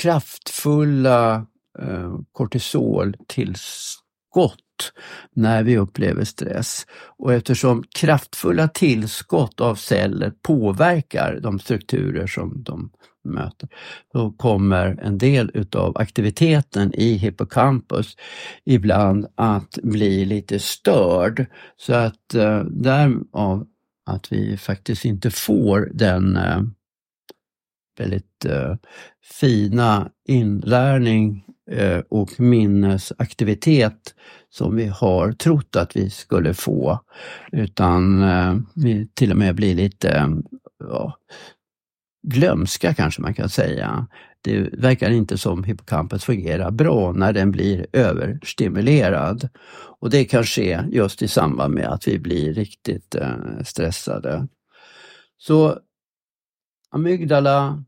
kraftfulla 0.00 1.46
eh, 1.78 2.18
tillskott 4.36 4.92
när 5.34 5.62
vi 5.62 5.78
upplever 5.78 6.24
stress. 6.24 6.86
Och 7.18 7.32
eftersom 7.32 7.84
kraftfulla 7.94 8.68
tillskott 8.68 9.60
av 9.60 9.74
celler 9.74 10.32
påverkar 10.42 11.40
de 11.42 11.58
strukturer 11.58 12.26
som 12.26 12.62
de 12.62 12.90
möter, 13.24 13.68
då 14.12 14.30
kommer 14.32 14.98
en 15.02 15.18
del 15.18 15.50
utav 15.54 15.96
aktiviteten 15.96 16.94
i 16.94 17.16
hippocampus 17.16 18.16
ibland 18.64 19.26
att 19.36 19.78
bli 19.82 20.24
lite 20.24 20.58
störd. 20.58 21.46
Så 21.76 21.94
att 21.94 22.34
eh, 22.34 22.64
därav 22.64 23.66
att 24.06 24.32
vi 24.32 24.56
faktiskt 24.56 25.04
inte 25.04 25.30
får 25.30 25.90
den 25.94 26.36
eh, 26.36 26.60
väldigt 27.98 28.44
eh, 28.44 28.76
fina 29.40 30.10
inlärning 30.28 31.45
Eh, 31.70 31.98
och 32.08 32.40
minnesaktivitet 32.40 34.14
som 34.50 34.76
vi 34.76 34.86
har 34.86 35.32
trott 35.32 35.76
att 35.76 35.96
vi 35.96 36.10
skulle 36.10 36.54
få. 36.54 37.00
Utan 37.52 38.22
eh, 38.22 38.56
vi 38.74 39.08
till 39.14 39.30
och 39.30 39.36
med 39.36 39.54
blir 39.54 39.74
lite 39.74 40.28
ja, 40.78 41.18
glömska 42.26 42.94
kanske 42.94 43.22
man 43.22 43.34
kan 43.34 43.48
säga. 43.48 44.06
Det 44.40 44.60
verkar 44.72 45.10
inte 45.10 45.38
som 45.38 45.64
hippocampus 45.64 46.24
fungerar 46.24 46.70
bra 46.70 47.12
när 47.12 47.32
den 47.32 47.50
blir 47.50 47.86
överstimulerad. 47.92 49.48
Och 50.00 50.10
det 50.10 50.24
kan 50.24 50.44
ske 50.44 50.80
just 50.90 51.22
i 51.22 51.28
samband 51.28 51.74
med 51.74 51.88
att 51.88 52.08
vi 52.08 52.18
blir 52.18 52.54
riktigt 52.54 53.14
eh, 53.14 53.62
stressade. 53.64 54.48
Så 55.38 55.78
amygdala 56.90 57.84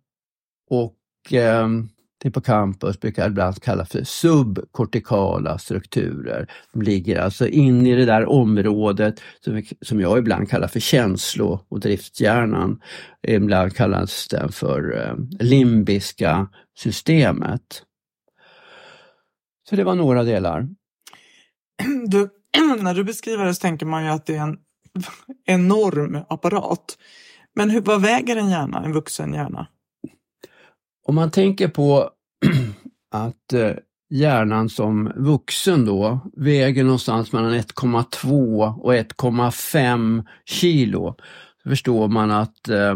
och 0.71 1.33
eh, 1.33 1.69
hippocampus 2.24 3.00
brukar 3.00 3.26
ibland 3.26 3.62
kallas 3.62 3.88
för 3.88 4.04
subkortikala 4.04 5.59
strukturer. 5.59 6.50
De 6.72 6.83
ligger 6.83 7.20
alltså 7.20 7.48
inne 7.48 7.90
i 7.90 7.94
det 7.94 8.04
där 8.04 8.26
området 8.26 9.20
som, 9.40 9.62
som 9.81 10.00
jag 10.00 10.18
ibland 10.18 10.50
kallar 10.50 10.68
för 10.68 10.81
känslo 10.81 11.61
och 11.68 11.81
driftshjärnan. 11.81 12.81
Ibland 13.22 13.76
kallas 13.76 14.28
den 14.28 14.52
för 14.52 15.07
eh, 15.07 15.14
limbiska 15.40 16.48
systemet. 16.78 17.83
Så 19.69 19.77
det 19.77 19.85
var 19.85 19.94
några 19.94 20.25
delar. 20.25 20.69
Du, 22.08 22.29
när 22.83 22.94
du 22.94 23.04
beskriver 23.04 23.44
det 23.44 23.54
så 23.54 23.60
tänker 23.60 23.87
man 23.87 24.04
ju 24.04 24.10
att 24.10 24.27
det 24.27 24.37
är 24.37 24.42
en 24.42 24.58
enorm 25.46 26.25
apparat. 26.29 26.98
Men 27.54 27.71
hur, 27.71 27.81
vad 27.81 28.02
väger 28.02 28.37
en 28.37 28.50
hjärna, 28.50 28.85
en 28.85 28.92
vuxen 28.92 29.35
hjärna? 29.35 29.66
Om 31.09 31.15
man 31.15 31.31
tänker 31.31 31.69
på 31.69 32.11
att 33.11 33.52
eh, 33.52 33.73
hjärnan 34.11 34.69
som 34.69 35.13
vuxen 35.17 35.85
då 35.85 36.21
väger 36.37 36.85
någonstans 36.85 37.33
mellan 37.33 37.54
1,2 37.54 38.81
och 38.81 38.94
1,5 38.94 40.25
kilo, 40.44 41.15
så 41.63 41.69
förstår 41.69 42.09
man 42.09 42.31
att 42.31 42.69
eh, 42.69 42.94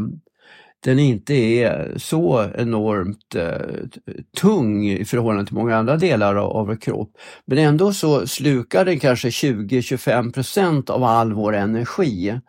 den 0.84 0.98
inte 0.98 1.34
är 1.34 1.94
så 1.98 2.50
enormt 2.54 3.34
eh, 3.34 4.16
tung 4.40 4.86
i 4.86 5.04
förhållande 5.04 5.46
till 5.46 5.56
många 5.56 5.76
andra 5.76 5.96
delar 5.96 6.34
av, 6.34 6.50
av 6.50 6.66
vår 6.66 6.76
kropp. 6.76 7.12
Men 7.44 7.58
ändå 7.58 7.92
så 7.92 8.26
slukar 8.26 8.84
den 8.84 9.00
kanske 9.00 9.28
20-25 9.28 10.32
procent 10.32 10.90
av 10.90 11.04
all 11.04 11.32
vår 11.32 11.52
energi. 11.52 12.40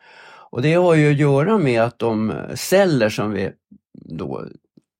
Och 0.49 0.61
det 0.61 0.73
har 0.73 0.95
ju 0.95 1.11
att 1.11 1.19
göra 1.19 1.57
med 1.57 1.81
att 1.81 1.99
de 1.99 2.33
celler 2.55 3.09
som 3.09 3.31
vi 3.31 3.51
då 3.93 4.45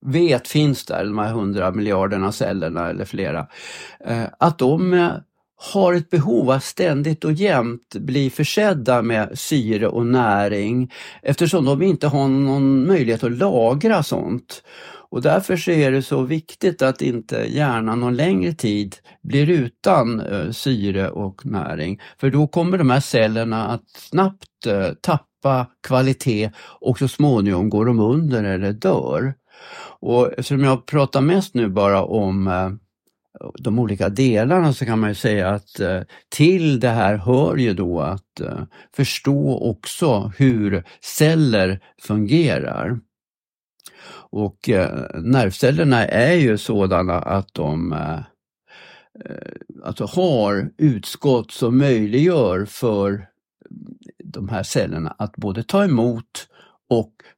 vet 0.06 0.48
finns 0.48 0.86
där, 0.86 1.06
de 1.06 1.18
här 1.18 1.30
100 1.30 1.72
miljarderna 1.72 2.32
cellerna 2.32 2.90
eller 2.90 3.06
flera, 3.06 3.48
eh, 4.06 4.24
att 4.40 4.60
de 4.60 4.94
eh, 4.94 5.12
har 5.72 5.94
ett 5.94 6.10
behov 6.10 6.50
att 6.50 6.64
ständigt 6.64 7.26
och 7.26 7.34
jämt 7.34 7.96
bli 7.96 8.30
försedda 8.30 9.02
med 9.02 9.40
syre 9.40 9.88
och 9.88 10.06
näring 10.06 10.92
eftersom 11.22 11.66
de 11.66 11.82
inte 11.82 12.08
har 12.08 12.28
någon 12.28 12.88
möjlighet 12.88 13.24
att 13.24 13.32
lagra 13.32 14.04
sånt. 14.04 14.64
Och 15.10 15.22
därför 15.22 15.58
så 15.58 15.72
är 15.72 15.92
det 15.92 16.02
så 16.02 16.22
viktigt 16.22 16.82
att 16.82 17.02
inte 17.02 17.46
hjärnan 17.50 18.00
någon 18.00 18.16
längre 18.16 18.54
tid 18.54 18.96
blir 19.24 19.50
utan 19.50 20.20
eh, 20.20 20.52
syre 20.52 21.10
och 21.10 21.46
näring. 21.46 22.02
För 22.20 22.30
då 22.30 22.48
kommer 22.48 22.78
de 22.78 22.90
här 22.90 23.00
cellerna 23.00 23.68
att 23.68 23.90
snabbt 23.90 24.48
tappa 25.02 25.68
kvalitet 25.88 26.52
och 26.82 27.00
så 27.00 27.08
småningom 27.08 27.70
går 27.70 27.86
de 27.86 28.00
under 28.00 28.44
eller 28.44 28.74
dör. 28.74 29.34
Och 30.00 30.28
eftersom 30.28 30.64
jag 30.64 30.86
pratar 30.86 31.22
mest 31.22 31.54
nu 31.54 31.70
bara 31.70 32.04
om 32.04 32.48
eh, 32.48 32.72
de 33.60 33.80
olika 33.80 34.10
delarna 34.10 34.74
så 34.74 34.86
kan 34.86 35.00
man 35.00 35.10
ju 35.10 35.16
säga 35.16 35.50
att 35.50 35.80
eh, 35.80 36.02
till 36.30 36.80
det 36.80 36.90
här 36.90 37.18
hör 37.18 37.56
ju 37.56 37.74
då 37.74 38.02
att 38.02 38.40
eh, 38.40 38.64
förstå 38.96 39.58
också 39.70 40.32
hur 40.38 40.84
celler 41.02 41.80
fungerar. 42.02 43.00
Och 44.30 44.70
nervcellerna 45.16 46.06
är 46.08 46.34
ju 46.34 46.58
sådana 46.58 47.20
att 47.20 47.54
de 47.54 47.96
alltså 49.84 50.06
har 50.06 50.70
utskott 50.78 51.52
som 51.52 51.78
möjliggör 51.78 52.66
för 52.66 53.28
de 54.24 54.50
här 54.50 54.64
cellerna 54.64 55.16
att 55.18 55.36
både 55.36 55.64
ta 55.64 55.84
emot 55.84 56.48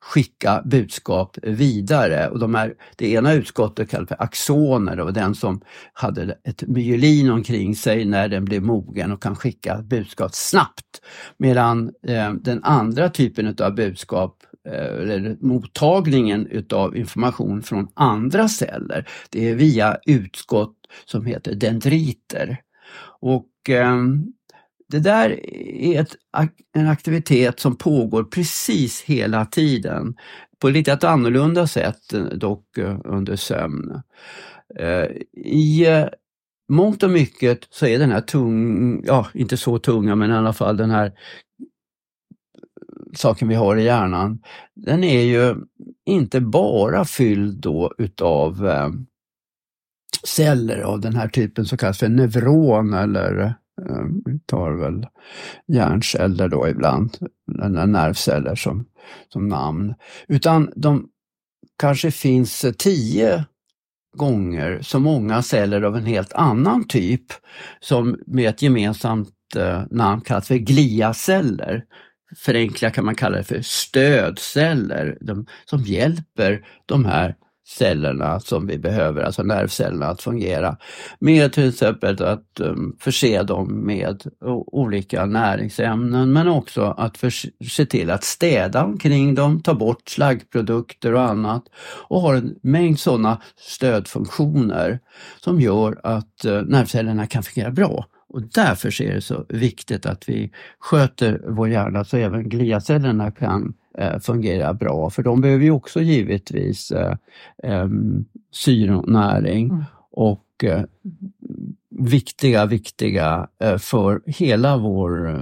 skicka 0.06 0.62
budskap 0.66 1.38
vidare. 1.44 2.30
Och 2.30 2.40
de 2.40 2.56
här, 2.56 2.74
det 2.96 3.12
ena 3.12 3.34
utskottet 3.34 3.90
kallas 3.90 4.08
för 4.08 4.24
axoner 4.24 5.00
och 5.00 5.14
den 5.14 5.36
som 5.36 5.62
hade 5.94 6.38
ett 6.44 6.64
myelin 6.68 7.32
omkring 7.32 7.76
sig 7.76 8.06
när 8.06 8.28
den 8.28 8.46
blev 8.46 8.64
mogen 8.64 9.12
och 9.12 9.24
kan 9.24 9.36
skicka 9.36 9.82
budskap 9.82 10.34
snabbt. 10.34 11.02
Medan 11.38 11.92
eh, 12.08 12.34
den 12.34 12.64
andra 12.64 13.10
typen 13.10 13.56
av 13.60 13.76
budskap 13.76 14.44
eh, 14.68 14.74
eller 14.74 15.38
mottagningen 15.40 16.48
utav 16.48 16.98
information 16.98 17.62
från 17.62 17.88
andra 17.94 18.48
celler, 18.48 19.08
det 19.30 19.50
är 19.50 19.56
via 19.56 19.98
utskott 20.06 20.76
som 21.06 21.26
heter 21.26 21.56
dendriter. 21.56 22.58
Och 23.22 23.70
eh, 23.70 23.96
det 24.92 25.00
där 25.00 25.46
är 25.66 26.02
ett, 26.02 26.16
en 26.74 26.88
aktivitet 26.88 27.60
som 27.60 27.76
pågår 27.76 28.24
precis 28.24 29.02
hela 29.02 29.46
tiden. 29.46 30.16
På 30.60 30.70
lite 30.70 30.92
ett 30.92 31.04
annorlunda 31.04 31.68
sätt 31.68 32.14
eh, 32.14 32.24
dock 32.24 32.78
eh, 32.78 33.00
under 33.04 33.36
sömn. 33.36 34.02
Eh, 34.80 35.06
I 35.46 35.88
mångt 36.70 37.04
och 37.04 37.10
mycket 37.10 37.68
så 37.70 37.86
är 37.86 38.00
den 38.00 38.12
här 38.12 38.22
tung, 38.22 39.04
ja 39.06 39.28
inte 39.34 39.58
så 39.58 39.80
tunga 39.80 40.16
men 40.16 40.32
i 40.32 40.34
alla 40.34 40.54
fall 40.54 40.78
den 40.78 40.92
här 40.92 41.14
saken 43.16 43.48
vi 43.48 43.56
har 43.56 43.76
i 43.76 43.84
hjärnan, 43.84 44.42
den 44.76 45.04
är 45.04 45.22
ju 45.22 45.56
inte 46.06 46.42
bara 46.42 47.06
fylld 47.06 47.62
då 47.62 47.94
utav 47.98 48.70
celler 50.24 50.82
av 50.82 51.02
den 51.02 51.16
här 51.16 51.28
typen 51.28 51.66
som 51.66 51.78
kallas 51.78 52.00
för 52.00 52.10
neuron 52.10 52.94
eller 52.94 53.56
Eh, 53.82 54.06
tar 54.46 54.72
väl 54.72 55.08
hjärnceller 55.68 56.48
då 56.48 56.68
ibland, 56.68 57.18
eller 57.64 57.86
nervceller 57.86 58.56
som, 58.56 58.86
som 59.34 59.48
namn. 59.48 59.94
Utan 60.28 60.72
de 60.76 61.10
kanske 61.80 62.12
finns 62.12 62.64
eh, 62.64 62.72
tio 62.72 63.46
gånger 64.18 64.80
så 64.82 65.00
många 65.00 65.42
celler 65.42 65.82
av 65.82 65.98
en 65.98 66.06
helt 66.06 66.34
annan 66.34 66.88
typ 66.88 67.26
som 67.80 68.20
med 68.28 68.50
ett 68.50 68.62
gemensamt 68.62 69.56
eh, 69.56 69.84
namn 69.92 70.22
kallas 70.22 70.48
för 70.48 70.56
gliaceller. 70.56 71.84
Förenklat 72.38 72.94
kan 72.94 73.06
man 73.06 73.16
kalla 73.16 73.38
det 73.38 73.44
för 73.44 73.62
stödceller 73.62 75.18
de, 75.22 75.46
som 75.66 75.82
hjälper 75.82 76.66
de 76.86 77.06
här 77.06 77.36
cellerna 77.66 78.40
som 78.40 78.68
vi 78.68 78.78
behöver, 78.78 79.22
alltså 79.22 79.44
nervcellerna, 79.44 80.08
att 80.08 80.22
fungera. 80.22 80.78
Med 81.20 81.54
till 81.54 81.70
exempel 81.70 82.24
att 82.24 82.60
um, 82.60 82.98
förse 83.00 83.44
dem 83.44 83.86
med 83.86 84.24
olika 84.68 85.26
näringsämnen 85.26 86.34
men 86.34 86.48
också 86.48 86.82
att 86.98 87.24
se 87.72 87.86
till 87.86 88.10
att 88.10 88.24
städa 88.24 88.84
omkring 88.84 89.36
dem, 89.36 89.62
ta 89.62 89.74
bort 89.74 90.10
slaggprodukter 90.10 91.14
och 91.14 91.22
annat 91.22 91.64
och 92.08 92.22
har 92.22 92.36
en 92.36 92.56
mängd 92.62 93.00
sådana 93.00 93.42
stödfunktioner 93.60 95.00
som 95.40 95.62
gör 95.62 96.00
att 96.04 96.46
uh, 96.46 96.62
nervcellerna 96.62 97.28
kan 97.28 97.44
fungera 97.44 97.72
bra. 97.72 98.06
Och 98.30 98.42
därför 98.42 99.02
är 99.02 99.14
det 99.14 99.22
så 99.22 99.46
viktigt 99.50 100.06
att 100.06 100.30
vi 100.30 100.52
sköter 100.80 101.42
vår 101.48 101.70
hjärna 101.70 102.04
så 102.04 102.18
även 102.18 102.50
gliacellerna 102.50 103.32
kan 103.32 103.74
eh, 103.98 104.20
fungera 104.20 104.74
bra. 104.74 105.10
För 105.10 105.24
de 105.24 105.42
behöver 105.42 105.64
ju 105.64 105.72
också 105.72 106.02
givetvis 106.02 106.92
eh, 106.92 107.16
eh, 107.64 107.88
syre 108.52 108.96
och 108.96 109.10
näring. 109.10 109.70
Mm. 109.70 109.84
Och 110.12 110.42
viktiga, 111.90 112.66
viktiga 112.66 113.48
för 113.80 114.22
hela 114.26 114.78
vår 114.78 115.42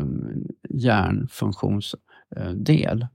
hjärnfunktionsdel. 0.70 3.08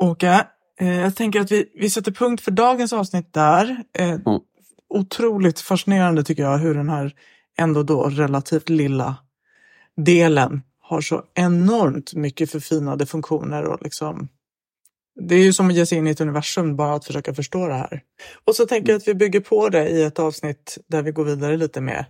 Åke, 0.00 0.46
jag 0.78 1.16
tänker 1.16 1.40
att 1.40 1.52
vi, 1.52 1.70
vi 1.74 1.90
sätter 1.90 2.12
punkt 2.12 2.40
för 2.40 2.50
dagens 2.50 2.92
avsnitt 2.92 3.32
där. 3.32 3.76
Mm. 3.98 4.20
Otroligt 4.88 5.60
fascinerande 5.60 6.24
tycker 6.24 6.42
jag 6.42 6.58
hur 6.58 6.74
den 6.74 6.88
här 6.88 7.12
ändå 7.58 7.82
då 7.82 8.04
relativt 8.04 8.68
lilla 8.68 9.16
delen 9.96 10.62
har 10.80 11.00
så 11.00 11.22
enormt 11.34 12.14
mycket 12.14 12.50
förfinade 12.50 13.06
funktioner 13.06 13.64
och 13.64 13.82
liksom 13.82 14.28
det 15.20 15.34
är 15.34 15.42
ju 15.42 15.52
som 15.52 15.68
att 15.68 15.74
ge 15.74 15.86
sig 15.86 15.98
in 15.98 16.06
i 16.06 16.10
ett 16.10 16.20
universum 16.20 16.76
bara 16.76 16.94
att 16.94 17.04
försöka 17.04 17.34
förstå 17.34 17.66
det 17.66 17.74
här. 17.74 18.02
Och 18.44 18.54
så 18.54 18.66
tänker 18.66 18.92
jag 18.92 18.98
att 18.98 19.08
vi 19.08 19.14
bygger 19.14 19.40
på 19.40 19.68
det 19.68 19.88
i 19.88 20.02
ett 20.02 20.18
avsnitt 20.18 20.78
där 20.86 21.02
vi 21.02 21.10
går 21.10 21.24
vidare 21.24 21.56
lite 21.56 21.80
med 21.80 22.04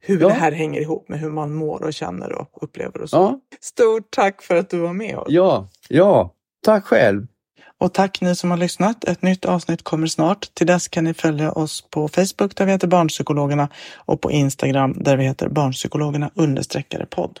hur 0.00 0.20
ja. 0.20 0.28
det 0.28 0.34
här 0.34 0.52
hänger 0.52 0.80
ihop 0.80 1.08
med 1.08 1.20
hur 1.20 1.30
man 1.30 1.54
mår 1.54 1.82
och 1.82 1.94
känner 1.94 2.32
och 2.32 2.62
upplever 2.62 3.02
och 3.02 3.10
så. 3.10 3.16
Ja. 3.16 3.40
Stort 3.60 4.10
tack 4.10 4.42
för 4.42 4.56
att 4.56 4.70
du 4.70 4.78
var 4.78 4.92
med 4.92 5.16
oss. 5.16 5.26
Ja, 5.28 5.68
ja, 5.88 6.34
tack 6.64 6.84
själv. 6.84 7.26
Och 7.80 7.94
tack 7.94 8.20
ni 8.20 8.36
som 8.36 8.50
har 8.50 8.58
lyssnat. 8.58 9.04
Ett 9.04 9.22
nytt 9.22 9.44
avsnitt 9.44 9.82
kommer 9.82 10.06
snart. 10.06 10.54
Till 10.54 10.66
dess 10.66 10.88
kan 10.88 11.04
ni 11.04 11.14
följa 11.14 11.52
oss 11.52 11.84
på 11.90 12.08
Facebook 12.08 12.56
där 12.56 12.64
vi 12.64 12.72
heter 12.72 12.88
Barnpsykologerna 12.88 13.68
och 13.96 14.20
på 14.20 14.30
Instagram 14.30 14.92
där 14.92 15.16
vi 15.16 15.24
heter 15.24 15.48
Barnpsykologerna 15.48 16.30
understreckare 16.34 17.06
podd. 17.06 17.40